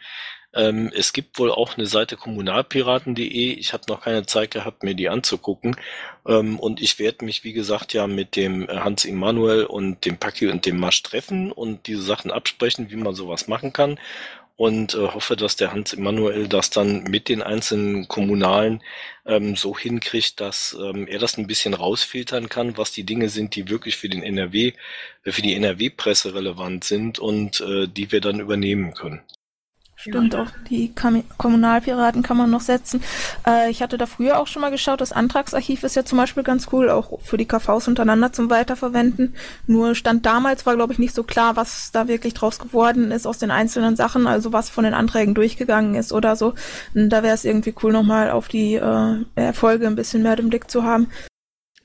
[0.53, 3.53] Ähm, es gibt wohl auch eine Seite kommunalpiraten.de.
[3.53, 5.75] Ich habe noch keine Zeit gehabt, mir die anzugucken.
[6.27, 10.47] Ähm, und ich werde mich, wie gesagt, ja mit dem Hans Immanuel und dem Paki
[10.47, 13.97] und dem Masch treffen und diese Sachen absprechen, wie man sowas machen kann
[14.61, 18.83] und äh, hoffe, dass der Hans Emanuel das dann mit den einzelnen Kommunalen
[19.25, 23.55] ähm, so hinkriegt, dass ähm, er das ein bisschen rausfiltern kann, was die Dinge sind,
[23.55, 24.73] die wirklich für den NRW,
[25.23, 29.23] äh, für die NRW-Presse relevant sind und äh, die wir dann übernehmen können.
[30.01, 33.03] Stimmt, auch die Kam Kommunalpiraten kann man noch setzen.
[33.45, 36.41] Äh, ich hatte da früher auch schon mal geschaut, das Antragsarchiv ist ja zum Beispiel
[36.41, 39.35] ganz cool, auch für die KVs untereinander zum Weiterverwenden.
[39.67, 43.27] Nur stand damals war, glaube ich, nicht so klar, was da wirklich draus geworden ist
[43.27, 46.55] aus den einzelnen Sachen, also was von den Anträgen durchgegangen ist oder so.
[46.95, 50.49] Und da wäre es irgendwie cool, nochmal auf die äh, Erfolge ein bisschen mehr im
[50.49, 51.11] Blick zu haben.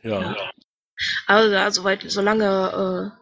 [0.03, 0.35] Ja.
[1.27, 3.13] Also, also weit, solange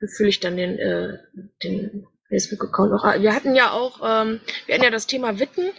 [0.00, 1.18] äh, fülle ich dann den, äh,
[1.64, 3.04] den Facebook-Account noch.
[3.04, 5.70] Wir hatten ja auch, ähm, wir hatten ja das Thema Witten,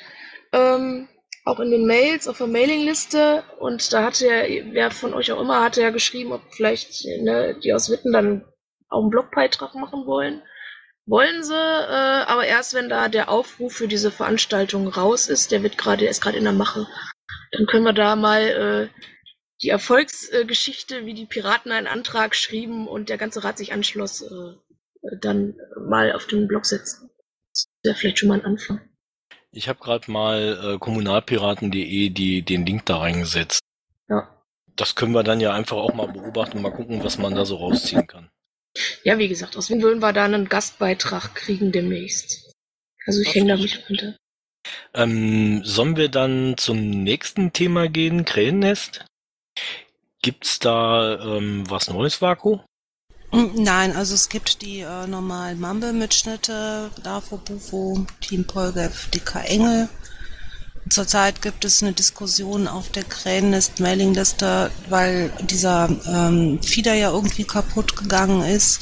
[0.54, 1.08] ähm,
[1.44, 5.40] auch in den Mails auf der Mailingliste und da hatte ja, wer von euch auch
[5.40, 8.46] immer, hatte ja geschrieben, ob vielleicht ne, die aus Witten dann
[8.90, 10.42] auch einen Blogbeitrag machen wollen.
[11.08, 15.62] Wollen sie, äh, aber erst wenn da der Aufruf für diese Veranstaltung raus ist, der
[15.62, 16.88] wird gerade, der ist gerade in der Mache.
[17.52, 19.02] Dann können wir da mal äh,
[19.62, 24.56] die Erfolgsgeschichte, wie die Piraten einen Antrag schrieben und der ganze Rat sich anschloss, äh,
[25.20, 25.56] dann
[25.88, 27.10] mal auf den Blog setzen.
[27.52, 28.82] Das wäre vielleicht schon mal ein Anfang.
[29.52, 33.62] Ich habe gerade mal äh, kommunalpiraten.de die, den Link da reingesetzt.
[34.10, 34.30] Ja.
[34.76, 37.46] Das können wir dann ja einfach auch mal beobachten und mal gucken, was man da
[37.46, 38.30] so rausziehen kann.
[39.04, 42.52] Ja, wie gesagt, aus Wien würden wir da einen Gastbeitrag kriegen demnächst.
[43.06, 44.18] Also ich hänge da mich runter.
[44.94, 48.26] Ähm, sollen wir dann zum nächsten Thema gehen?
[48.26, 49.06] Krähennest?
[50.22, 52.60] Gibt's da ähm, was Neues, Vaku?
[53.36, 59.90] Nein, also es gibt die äh, normalen Mumble-Mitschnitte, Davo, Bufo, Team Polgef, DK Engel.
[60.90, 67.98] Zurzeit gibt es eine Diskussion auf der Krähennest-Mailingliste, weil dieser ähm, Feeder ja irgendwie kaputt
[67.98, 68.80] gegangen ist,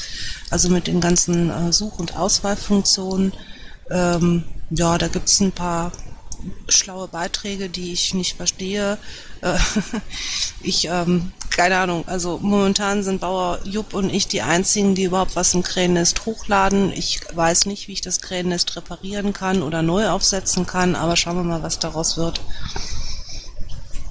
[0.52, 3.34] also mit den ganzen äh, Such- und Auswahlfunktionen.
[3.90, 5.92] Ähm, ja, da gibt es ein paar
[6.70, 8.98] schlaue Beiträge, die ich nicht verstehe.
[9.42, 9.58] Äh,
[10.64, 15.36] ich, ähm, keine Ahnung, also momentan sind Bauer Jupp und ich die einzigen, die überhaupt
[15.36, 16.92] was im Krähennest hochladen.
[16.94, 21.38] Ich weiß nicht, wie ich das Krähennest reparieren kann oder neu aufsetzen kann, aber schauen
[21.38, 22.42] wir mal, was daraus wird.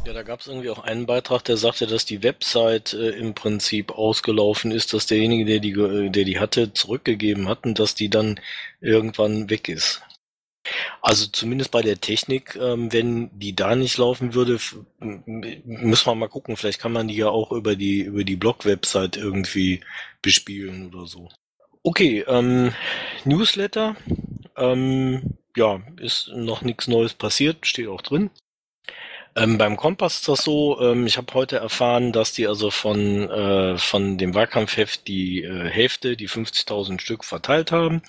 [0.05, 3.35] Ja, da gab es irgendwie auch einen Beitrag, der sagte, dass die Website äh, im
[3.35, 8.11] Prinzip ausgelaufen ist, dass derjenige, der die, der die hatte, zurückgegeben hat und dass die
[8.11, 8.41] dann
[8.81, 10.03] irgendwann weg ist.
[11.01, 14.59] Also zumindest bei der Technik, ähm, wenn die da nicht laufen würde,
[15.01, 16.57] müssen wir mal gucken.
[16.57, 19.81] Vielleicht kann man die ja auch über die über die Blog-Website irgendwie
[20.21, 21.29] bespielen oder so.
[21.83, 22.73] Okay, ähm,
[23.25, 23.97] Newsletter.
[24.57, 28.31] Ähm, ja, ist noch nichts Neues passiert, steht auch drin.
[29.35, 33.31] Ähm, beim Kompass ist das so, ähm, ich habe heute erfahren, dass die also von,
[33.31, 38.03] äh, von dem Wahlkampfheft die äh, Hälfte, die 50.000 Stück verteilt haben.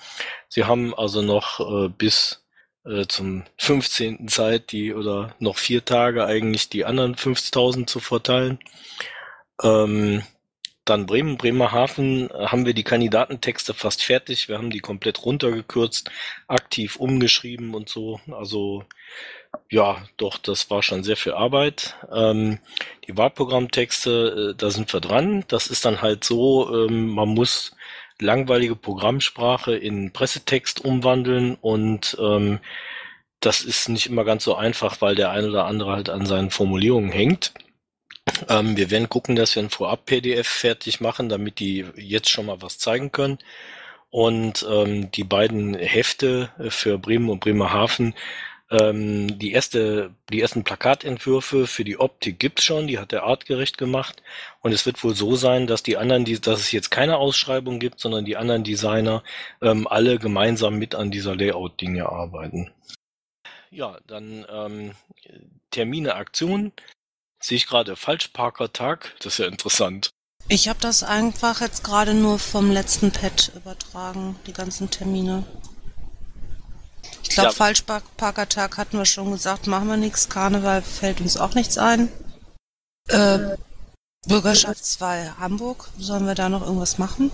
[0.48, 2.43] Sie haben also noch äh, bis
[2.84, 4.28] äh, zum 15.
[4.28, 8.58] Zeit, die oder noch vier Tage eigentlich die anderen 50.000 zu verteilen.
[9.62, 10.22] Ähm,
[10.84, 14.48] dann Bremen, Bremerhaven äh, haben wir die Kandidatentexte fast fertig.
[14.48, 16.10] Wir haben die komplett runtergekürzt,
[16.46, 18.20] aktiv umgeschrieben und so.
[18.30, 18.84] Also
[19.70, 21.96] ja, doch, das war schon sehr viel Arbeit.
[22.12, 22.58] Ähm,
[23.06, 25.44] die Wahlprogrammtexte, äh, da sind wir dran.
[25.48, 27.74] Das ist dann halt so, ähm, man muss
[28.20, 32.60] langweilige Programmsprache in Pressetext umwandeln und ähm,
[33.40, 36.50] das ist nicht immer ganz so einfach, weil der ein oder andere halt an seinen
[36.50, 37.52] Formulierungen hängt.
[38.48, 42.62] Ähm, wir werden gucken, dass wir ein Vorab-PDF fertig machen, damit die jetzt schon mal
[42.62, 43.38] was zeigen können.
[44.10, 48.14] Und ähm, die beiden Hefte für Bremen und Bremerhaven,
[48.74, 53.78] ähm, die erste, die ersten Plakatentwürfe für die Optik gibt's schon, die hat der artgerecht
[53.78, 54.22] gemacht.
[54.62, 58.00] Und es wird wohl so sein, dass die anderen, dass es jetzt keine Ausschreibung gibt,
[58.00, 59.22] sondern die anderen Designer
[59.62, 62.72] ähm, alle gemeinsam mit an dieser Layout-Linie arbeiten.
[63.70, 64.92] Ja, dann ähm,
[65.70, 66.72] Termine, Aktionen.
[67.40, 69.14] Sehe ich gerade Falschparker-Tag.
[69.18, 70.10] Das ist ja interessant.
[70.48, 75.44] Ich habe das einfach jetzt gerade nur vom letzten Pad übertragen, die ganzen Termine.
[77.22, 77.54] Ich glaube, Ja.
[77.54, 80.28] Falschparkertag hatten wir schon gesagt, machen wir nichts.
[80.28, 82.08] Karneval fällt uns auch nichts ein.
[83.08, 83.56] Äh,
[84.26, 87.30] Bürgerschaftswahl Hamburg, sollen wir da noch irgendwas machen?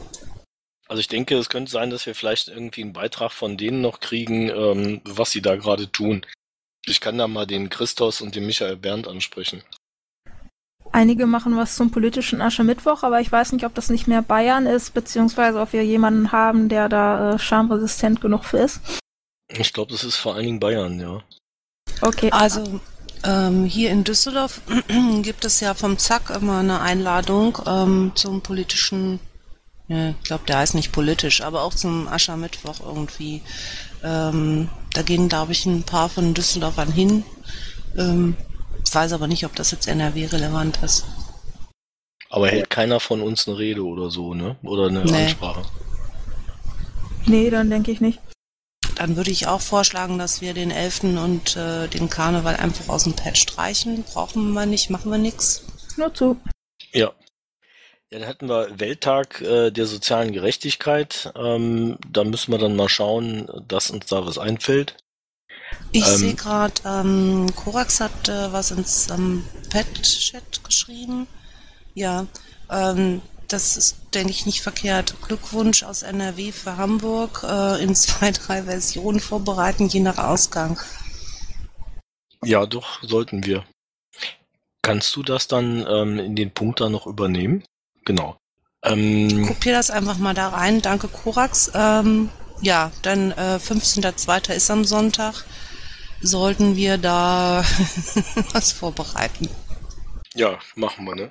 [0.88, 4.00] Also ich denke, es könnte sein, dass wir vielleicht irgendwie einen Beitrag von denen noch
[4.00, 6.26] kriegen, ähm, was sie da gerade tun.
[6.84, 9.62] Ich kann da mal den Christos und den Michael Bernd ansprechen.
[10.92, 14.66] Einige machen was zum politischen Aschermittwoch, aber ich weiß nicht, ob das nicht mehr Bayern
[14.66, 18.80] ist, beziehungsweise ob wir jemanden haben, der da äh, schamresistent genug für ist.
[19.52, 21.22] Ich glaube, das ist vor allen Dingen Bayern, ja.
[22.02, 22.30] Okay.
[22.30, 22.80] Also
[23.24, 24.60] ähm, hier in Düsseldorf
[25.22, 29.20] gibt es ja vom Zack immer eine Einladung ähm, zum politischen,
[29.88, 33.42] ja, ich glaube, der heißt nicht politisch, aber auch zum Aschermittwoch irgendwie.
[34.02, 37.24] Ähm, da gehen, glaube ich, ein paar von Düsseldorfern hin.
[37.96, 38.36] Ähm,
[38.84, 41.04] ich weiß aber nicht, ob das jetzt NRW-relevant ist.
[42.30, 44.56] Aber hält keiner von uns eine Rede oder so, ne?
[44.62, 45.24] Oder eine Nee.
[45.24, 45.62] Ansprache.
[47.26, 48.20] Nee, dann denke ich nicht.
[49.00, 51.04] Dann würde ich auch vorschlagen, dass wir den 11.
[51.04, 54.02] und äh, den Karneval einfach aus dem Pad streichen.
[54.02, 55.62] Brauchen wir nicht, machen wir nix.
[55.96, 56.38] Nur zu.
[56.92, 57.10] Ja.
[58.10, 61.32] Ja, dann hatten wir Welttag äh, der sozialen Gerechtigkeit.
[61.34, 64.98] Ähm, da müssen wir dann mal schauen, dass uns da was einfällt.
[65.92, 71.26] Ich Ähm, sehe gerade, ähm, Korax hat äh, was ins ähm, Pet-Chat geschrieben.
[71.94, 72.26] Ja,
[72.68, 75.14] ähm, das ist, denke ich, nicht verkehrt.
[75.22, 80.78] Glückwunsch aus NRW für Hamburg äh, in zwei, drei Versionen vorbereiten, je nach Ausgang.
[82.44, 83.64] Ja, doch, sollten wir.
[84.82, 87.64] Kannst du das dann ähm, in den Punkt da noch übernehmen?
[88.04, 88.36] Genau.
[88.82, 90.80] Ähm, Kopier das einfach mal da rein.
[90.80, 91.70] Danke, Korax.
[91.74, 92.30] Ähm,
[92.62, 94.54] ja, dann äh, 15.02.
[94.54, 95.44] ist am Sonntag.
[96.22, 97.64] Sollten wir da
[98.52, 99.48] was vorbereiten.
[100.34, 101.30] Ja, machen wir, ne?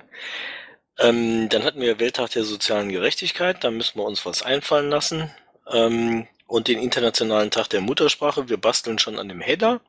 [1.00, 5.30] Ähm, dann hatten wir Welttag der sozialen Gerechtigkeit, da müssen wir uns was einfallen lassen.
[5.66, 9.80] Ähm, und den Internationalen Tag der Muttersprache, wir basteln schon an dem Header.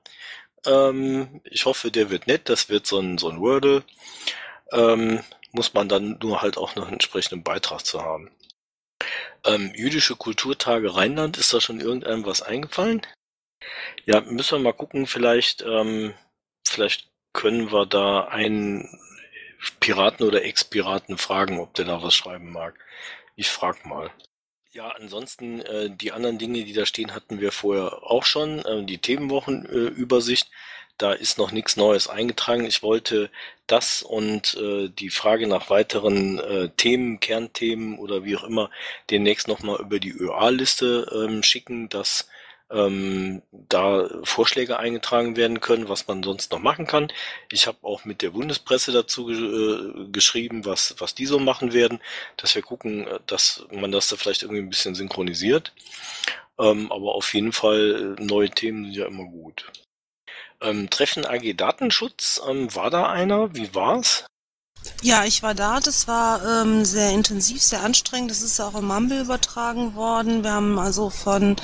[0.66, 3.84] Ähm, ich hoffe, der wird nett, das wird so ein, so ein Wordle.
[4.72, 5.22] Ähm,
[5.52, 8.32] muss man dann nur halt auch noch einen entsprechenden Beitrag zu haben.
[9.44, 13.02] Ähm, jüdische Kulturtage Rheinland, ist da schon irgendeinem was eingefallen?
[14.06, 16.14] Ja, müssen wir mal gucken, vielleicht, ähm,
[16.66, 18.88] vielleicht können wir da einen
[19.80, 22.80] Piraten oder Ex-Piraten fragen, ob der da was schreiben mag.
[23.36, 24.12] Ich frag mal.
[24.74, 28.60] Ja, ansonsten äh, die anderen Dinge, die da stehen, hatten wir vorher auch schon.
[28.60, 30.52] Äh, die Themenwochenübersicht, äh,
[30.98, 32.66] da ist noch nichts Neues eingetragen.
[32.66, 33.32] Ich wollte
[33.68, 38.70] das und äh, die Frage nach weiteren äh, Themen, Kernthemen oder wie auch immer
[39.10, 42.30] demnächst nochmal über die ÖA-Liste ähm, schicken, dass
[42.72, 47.12] ähm, da Vorschläge eingetragen werden können, was man sonst noch machen kann.
[47.52, 52.00] Ich habe auch mit der Bundespresse dazu äh, geschrieben, was, was die so machen werden,
[52.38, 55.74] dass wir gucken, äh, dass man das da vielleicht irgendwie ein bisschen synchronisiert.
[56.60, 59.72] Ähm, aber auf jeden Fall äh, neue Themen sind ja immer gut.
[60.62, 63.56] Ähm, Treffen AG Datenschutz, ähm, war da einer?
[63.56, 64.26] Wie war's?
[65.04, 65.80] Ja, ich war da.
[65.80, 68.30] Das war ähm, sehr intensiv, sehr anstrengend.
[68.30, 70.44] Das ist auch im Mumble übertragen worden.
[70.44, 71.56] Wir haben also von,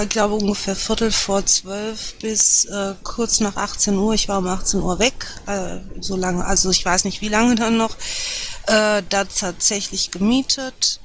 [0.00, 4.14] ich glaube, ungefähr Viertel vor zwölf bis äh, kurz nach 18 Uhr.
[4.14, 5.14] Ich war um 18 Uhr weg.
[5.46, 7.94] Äh, so lange, also ich weiß nicht, wie lange dann noch.
[8.66, 11.00] Äh, da tatsächlich gemietet.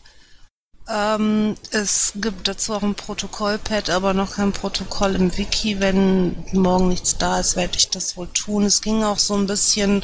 [0.90, 5.80] Ähm, es gibt dazu auch ein Protokollpad, aber noch kein Protokoll im Wiki.
[5.80, 8.66] Wenn morgen nichts da ist, werde ich das wohl tun.
[8.66, 10.04] Es ging auch so ein bisschen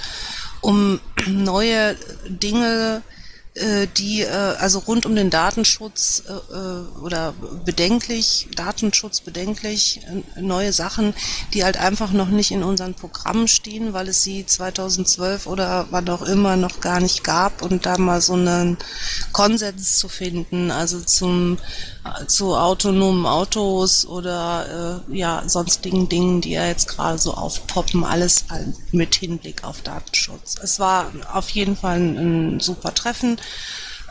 [0.62, 1.96] um neue
[2.28, 3.02] Dinge,
[3.56, 7.34] äh, die äh, also rund um den Datenschutz äh, oder
[7.66, 10.02] bedenklich, Datenschutz bedenklich,
[10.40, 11.14] neue Sachen,
[11.54, 16.08] die halt einfach noch nicht in unseren Programmen stehen, weil es sie 2012 oder wann
[16.10, 18.78] auch immer noch gar nicht gab und da mal so einen
[19.34, 21.58] Konsens zu finden, also zum
[22.28, 28.46] zu autonomen Autos oder äh, ja sonstigen Dingen, die ja jetzt gerade so aufpoppen, alles
[28.92, 30.56] mit Hinblick auf Datenschutz.
[30.62, 33.38] Es war auf jeden Fall ein, super Treffen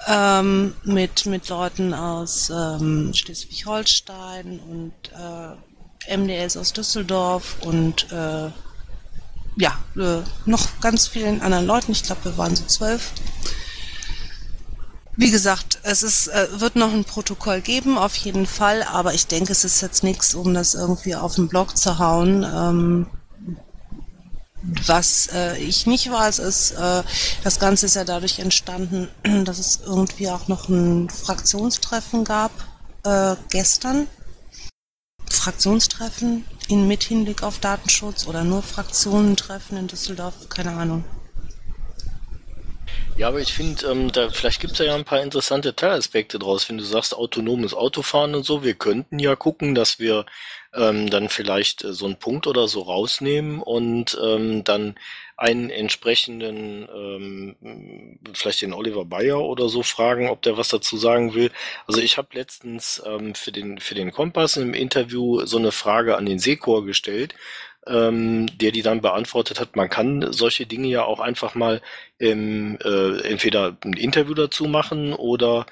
[0.07, 8.51] ähm, mit mit Leuten aus ähm, Schleswig-Holstein und äh, MDS aus Düsseldorf und äh,
[9.57, 11.93] ja äh, noch ganz vielen anderen Leuten.
[11.93, 13.13] Ich glaube, wir waren so zwölf.
[15.21, 19.27] Wie gesagt, es ist, äh, wird noch ein Protokoll geben, auf jeden Fall, aber ich
[19.27, 22.45] denke, es ist jetzt nichts, um das irgendwie auf den Blog zu hauen.
[22.45, 23.07] Ähm,
[24.87, 27.03] was äh, ich nicht weiß, ist, äh,
[27.43, 29.09] das Ganze ist ja dadurch entstanden,
[29.45, 32.53] dass es irgendwie auch noch ein Fraktionstreffen gab
[33.03, 34.07] äh, gestern.
[35.29, 41.05] Fraktionstreffen in mit Hinblick auf Datenschutz oder nur Fraktionentreffen in Düsseldorf, keine Ahnung.
[43.19, 46.79] Ja, aber ich finde, ähm, da vielleicht gibt's ja ein paar interessante Teilaspekte draus, wenn
[46.79, 48.63] du sagst, autonomes Autofahren und so.
[48.63, 50.25] Wir könnten ja gucken, dass wir
[50.73, 54.95] ähm, dann vielleicht äh, so einen Punkt oder so rausnehmen und ähm, dann
[55.37, 61.35] einen entsprechenden, ähm, vielleicht den Oliver Bayer oder so fragen, ob der was dazu sagen
[61.35, 61.51] will.
[61.89, 66.17] Also ich habe letztens ähm, für den für den Kompass im Interview so eine Frage
[66.17, 67.35] an den Sekor gestellt
[67.89, 71.81] ähm, der die dann beantwortet hat, man kann solche Dinge ja auch einfach mal
[72.19, 75.67] im, äh, entweder ein Interview dazu machen oder,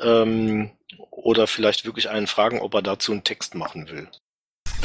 [0.00, 0.70] ähm,
[1.10, 4.08] oder vielleicht wirklich einen fragen, ob er dazu einen Text machen will.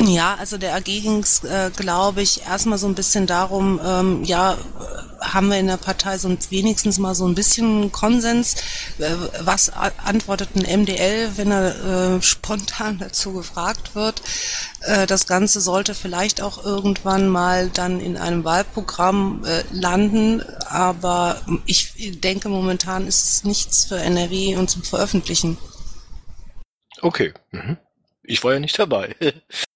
[0.05, 4.23] Ja, also der AG ging es, äh, glaube ich, erstmal so ein bisschen darum, ähm,
[4.25, 4.57] ja,
[5.21, 8.55] haben wir in der Partei so ein, wenigstens mal so ein bisschen Konsens.
[8.99, 14.21] Äh, was antwortet ein MDL, wenn er äh, spontan dazu gefragt wird?
[14.81, 21.41] Äh, das Ganze sollte vielleicht auch irgendwann mal dann in einem Wahlprogramm äh, landen, aber
[21.65, 25.57] ich denke, momentan ist es nichts für NRW und zum Veröffentlichen.
[27.01, 27.33] Okay.
[27.51, 27.77] Mhm.
[28.23, 29.15] Ich war ja nicht dabei.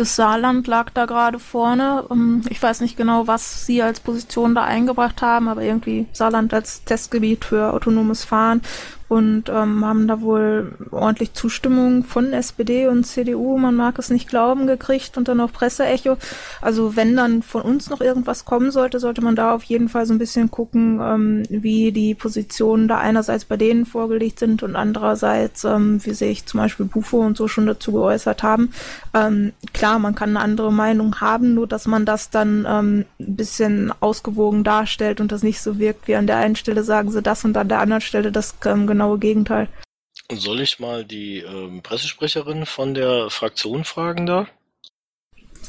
[0.00, 2.06] Das Saarland lag da gerade vorne.
[2.10, 6.54] Ähm, ich weiß nicht genau, was sie als Position da eingebracht haben, aber irgendwie Saarland
[6.54, 8.62] als Testgebiet für autonomes Fahren
[9.10, 14.28] und ähm, haben da wohl ordentlich Zustimmung von SPD und CDU, man mag es nicht
[14.28, 16.16] glauben, gekriegt und dann auch Presseecho.
[16.60, 20.06] Also wenn dann von uns noch irgendwas kommen sollte, sollte man da auf jeden Fall
[20.06, 24.76] so ein bisschen gucken, ähm, wie die Positionen da einerseits bei denen vorgelegt sind und
[24.76, 28.72] andererseits, ähm, wie sich zum Beispiel Bufo und so schon dazu geäußert haben.
[29.12, 33.36] Ähm, klar, man kann eine andere Meinung haben, nur dass man das dann ähm, ein
[33.36, 37.22] bisschen ausgewogen darstellt und das nicht so wirkt, wie an der einen Stelle sagen sie
[37.22, 39.68] das und an der anderen Stelle das ähm, genau genaue Gegenteil.
[40.30, 44.46] Soll ich mal die ähm, Pressesprecherin von der Fraktion fragen da?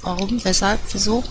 [0.03, 0.43] Warum?
[0.43, 0.79] Weshalb?
[0.91, 1.23] Wieso?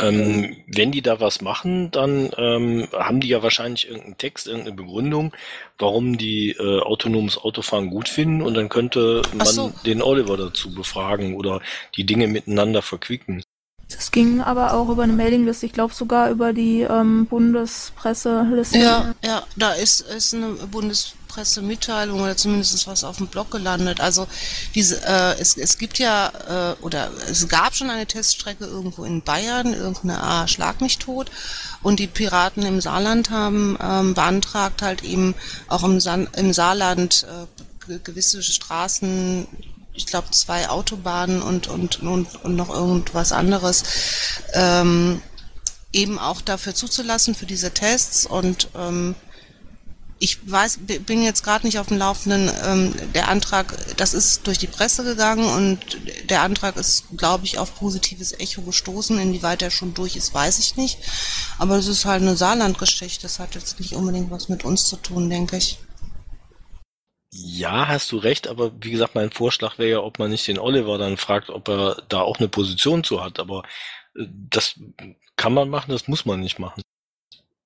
[0.00, 4.74] Ähm, wenn die da was machen, dann ähm, haben die ja wahrscheinlich irgendeinen Text, irgendeine
[4.74, 5.32] Begründung,
[5.78, 9.72] warum die äh, autonomes Autofahren gut finden und dann könnte man so.
[9.84, 11.60] den Oliver dazu befragen oder
[11.96, 13.44] die Dinge miteinander verquicken.
[13.96, 18.78] Das ging aber auch über eine Mailingliste, ich glaube sogar über die ähm, Bundespresseliste.
[18.78, 24.00] Ja, ja, da ist, ist eine Bundes Pressemitteilung oder zumindest was auf dem Blog gelandet.
[24.00, 24.26] Also
[24.74, 29.22] diese, äh, es, es gibt ja äh, oder es gab schon eine Teststrecke irgendwo in
[29.22, 31.30] Bayern, irgendeine A Schlag mich tot.
[31.82, 35.34] Und die Piraten im Saarland haben ähm, beantragt halt eben
[35.68, 37.26] auch im, San im Saarland
[37.88, 39.46] äh, gewisse Straßen
[39.94, 43.84] ich glaube, zwei Autobahnen und, und, und, und noch irgendwas anderes,
[44.54, 45.20] ähm,
[45.92, 48.24] eben auch dafür zuzulassen, für diese Tests.
[48.24, 49.14] Und ähm,
[50.18, 52.50] ich weiß, bin jetzt gerade nicht auf dem Laufenden.
[52.64, 55.98] Ähm, der Antrag, das ist durch die Presse gegangen und
[56.30, 59.18] der Antrag ist, glaube ich, auf positives Echo gestoßen.
[59.18, 60.98] Inwieweit er schon durch ist, weiß ich nicht.
[61.58, 63.22] Aber es ist halt eine Saarlandgeschichte.
[63.22, 65.78] Das hat jetzt nicht unbedingt was mit uns zu tun, denke ich.
[67.34, 70.58] Ja, hast du recht, aber wie gesagt, mein Vorschlag wäre ja, ob man nicht den
[70.58, 73.40] Oliver dann fragt, ob er da auch eine Position zu hat.
[73.40, 73.62] Aber
[74.14, 74.78] äh, das
[75.36, 76.82] kann man machen, das muss man nicht machen.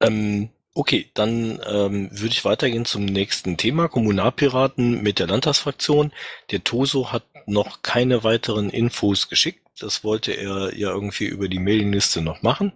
[0.01, 3.89] Ähm, okay, dann ähm, würde ich weitergehen zum nächsten Thema.
[3.89, 6.13] Kommunalpiraten mit der Landtagsfraktion.
[6.53, 9.61] Der Toso hat noch keine weiteren Infos geschickt.
[9.81, 12.73] Das wollte er ja irgendwie über die Mailingliste noch machen.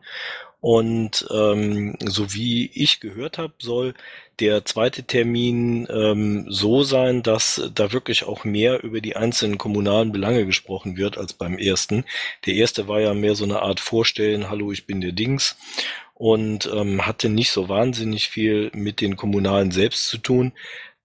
[0.60, 3.94] Und ähm, so wie ich gehört habe, soll
[4.40, 10.12] der zweite Termin ähm, so sein, dass da wirklich auch mehr über die einzelnen kommunalen
[10.12, 12.04] Belange gesprochen wird als beim ersten.
[12.46, 15.56] Der erste war ja mehr so eine Art Vorstellen, hallo, ich bin der Dings
[16.14, 20.52] und ähm, hatte nicht so wahnsinnig viel mit den Kommunalen selbst zu tun.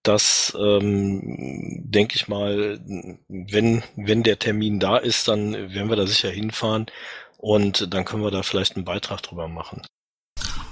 [0.03, 2.79] Das ähm, denke ich mal,
[3.27, 6.85] wenn, wenn der Termin da ist, dann werden wir da sicher hinfahren
[7.45, 9.85] und dann können wir da vielleicht einen Beitrag drüber machen.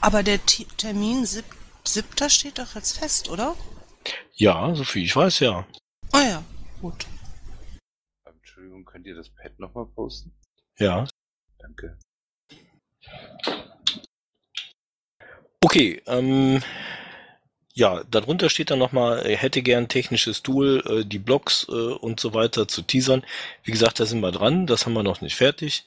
[0.01, 1.45] Aber der T Termin sieb
[1.83, 3.55] siebter steht doch jetzt fest, oder?
[4.33, 5.67] Ja, so viel ich weiß, ja.
[6.11, 6.43] Ah oh ja,
[6.81, 7.05] gut.
[8.25, 10.33] Entschuldigung, könnt ihr das Pad nochmal posten?
[10.79, 11.07] Ja.
[11.59, 11.99] Danke.
[15.61, 16.63] Okay, ähm,
[17.75, 22.19] ja, darunter steht dann nochmal, er hätte gern technisches Tool, äh, die Blogs äh, und
[22.19, 23.23] so weiter zu teasern.
[23.63, 25.85] Wie gesagt, da sind wir dran, das haben wir noch nicht fertig.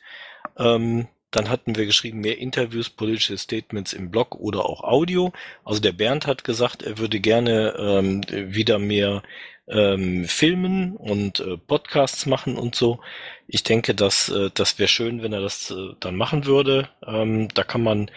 [0.59, 5.33] Ähm, dann hatten wir geschrieben, mehr Interviews, politische Statements im Blog oder auch Audio.
[5.65, 9.23] Also der Bernd hat gesagt, er würde gerne ähm, wieder mehr
[9.69, 13.01] ähm, filmen und äh, Podcasts machen und so.
[13.49, 16.89] Ich denke, dass äh, das wäre schön, wenn er das äh, dann machen würde.
[17.07, 18.11] Ähm, da kann man,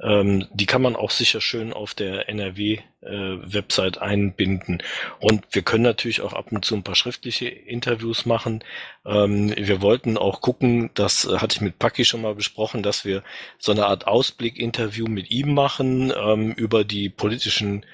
[0.00, 4.82] ähm, die kann man auch sicher schön auf der NRW-Website äh, einbinden.
[5.20, 8.62] Und wir können natürlich auch ab und zu ein paar schriftliche Interviews machen.
[9.06, 13.04] Ähm, wir wollten auch gucken, das äh, hatte ich mit Paki schon mal besprochen, dass
[13.04, 13.22] wir
[13.58, 17.84] so eine Art Ausblick-Interview mit ihm machen ähm, über die politischen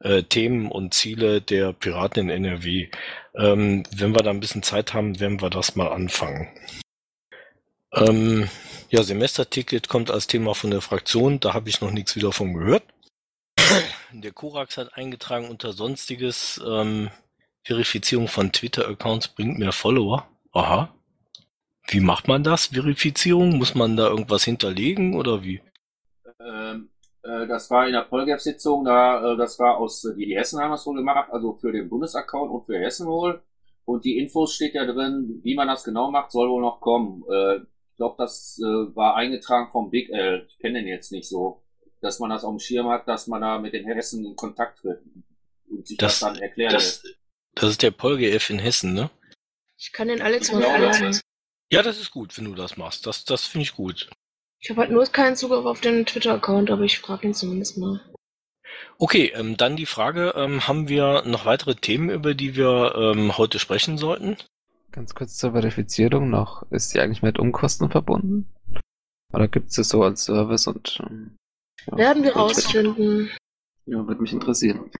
[0.00, 2.88] äh, Themen und Ziele der Piraten in NRW.
[3.34, 6.48] Ähm, wenn wir da ein bisschen Zeit haben, werden wir das mal anfangen.
[7.92, 8.48] Ähm,
[8.90, 12.54] ja, Semesterticket kommt als Thema von der Fraktion, da habe ich noch nichts wieder von
[12.54, 12.84] gehört.
[14.12, 17.10] Der Korax hat eingetragen unter Sonstiges, ähm,
[17.64, 20.28] Verifizierung von Twitter-Accounts bringt mehr Follower.
[20.52, 20.94] Aha.
[21.88, 22.66] Wie macht man das?
[22.66, 23.58] Verifizierung?
[23.58, 25.60] Muss man da irgendwas hinterlegen oder wie?
[26.40, 26.95] Ähm, äh,
[27.46, 30.96] das war in der Polgef-Sitzung, da, äh, das war aus, die Hessen haben das wohl
[30.96, 33.42] gemacht, also für den Bundesaccount und für Hessen wohl.
[33.84, 37.24] Und die Infos steht ja drin, wie man das genau macht, soll wohl noch kommen.
[37.30, 40.44] Äh, ich glaube, das war eingetragen vom Big L.
[40.50, 41.62] Ich kenne den jetzt nicht so.
[42.02, 44.80] Dass man das auf dem Schirm hat, dass man da mit den Hessen in Kontakt
[44.80, 45.00] tritt
[45.70, 47.02] und sich das, das dann erklären das,
[47.54, 49.08] das ist der PolGF in Hessen, ne?
[49.78, 51.18] Ich kann den Alex mal fragen.
[51.72, 53.06] Ja, das ist gut, wenn du das machst.
[53.06, 54.10] Das, das finde ich gut.
[54.66, 58.00] Ich habe halt nur keinen Zugriff auf den Twitter-Account, aber ich frage ihn zumindest mal.
[58.98, 63.38] Okay, ähm, dann die Frage, ähm, haben wir noch weitere Themen, über die wir ähm,
[63.38, 64.36] heute sprechen sollten?
[64.90, 66.68] Ganz kurz zur Verifizierung noch.
[66.72, 68.52] Ist die eigentlich mit Umkosten verbunden?
[69.32, 71.36] Oder gibt es das so als Service und ähm,
[71.86, 73.30] ja, Werden wir rausfinden.
[73.84, 74.90] Ja, würde mich interessieren.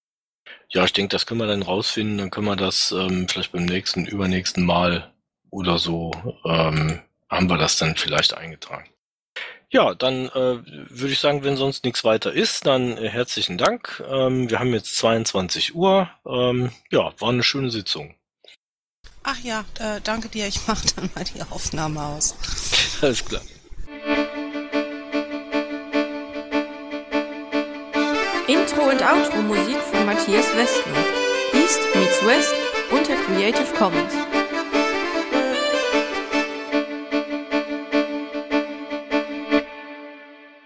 [0.68, 2.18] Ja, ich denke, das können wir dann rausfinden.
[2.18, 5.12] Dann können wir das ähm, vielleicht beim nächsten, übernächsten Mal
[5.50, 6.12] oder so
[6.44, 8.88] ähm, haben wir das dann vielleicht eingetragen.
[9.70, 14.02] Ja, dann äh, würde ich sagen, wenn sonst nichts weiter ist, dann äh, herzlichen Dank.
[14.08, 16.08] Ähm, wir haben jetzt 22 Uhr.
[16.24, 18.14] Ähm, ja, war eine schöne Sitzung.
[19.24, 20.46] Ach ja, äh, danke dir.
[20.46, 22.36] Ich mache dann mal die Aufnahme aus.
[23.02, 23.42] Alles klar.
[28.46, 31.04] Intro und Outro Musik von Matthias Westner.
[31.54, 32.54] East meets West
[32.92, 34.14] unter Creative Commons.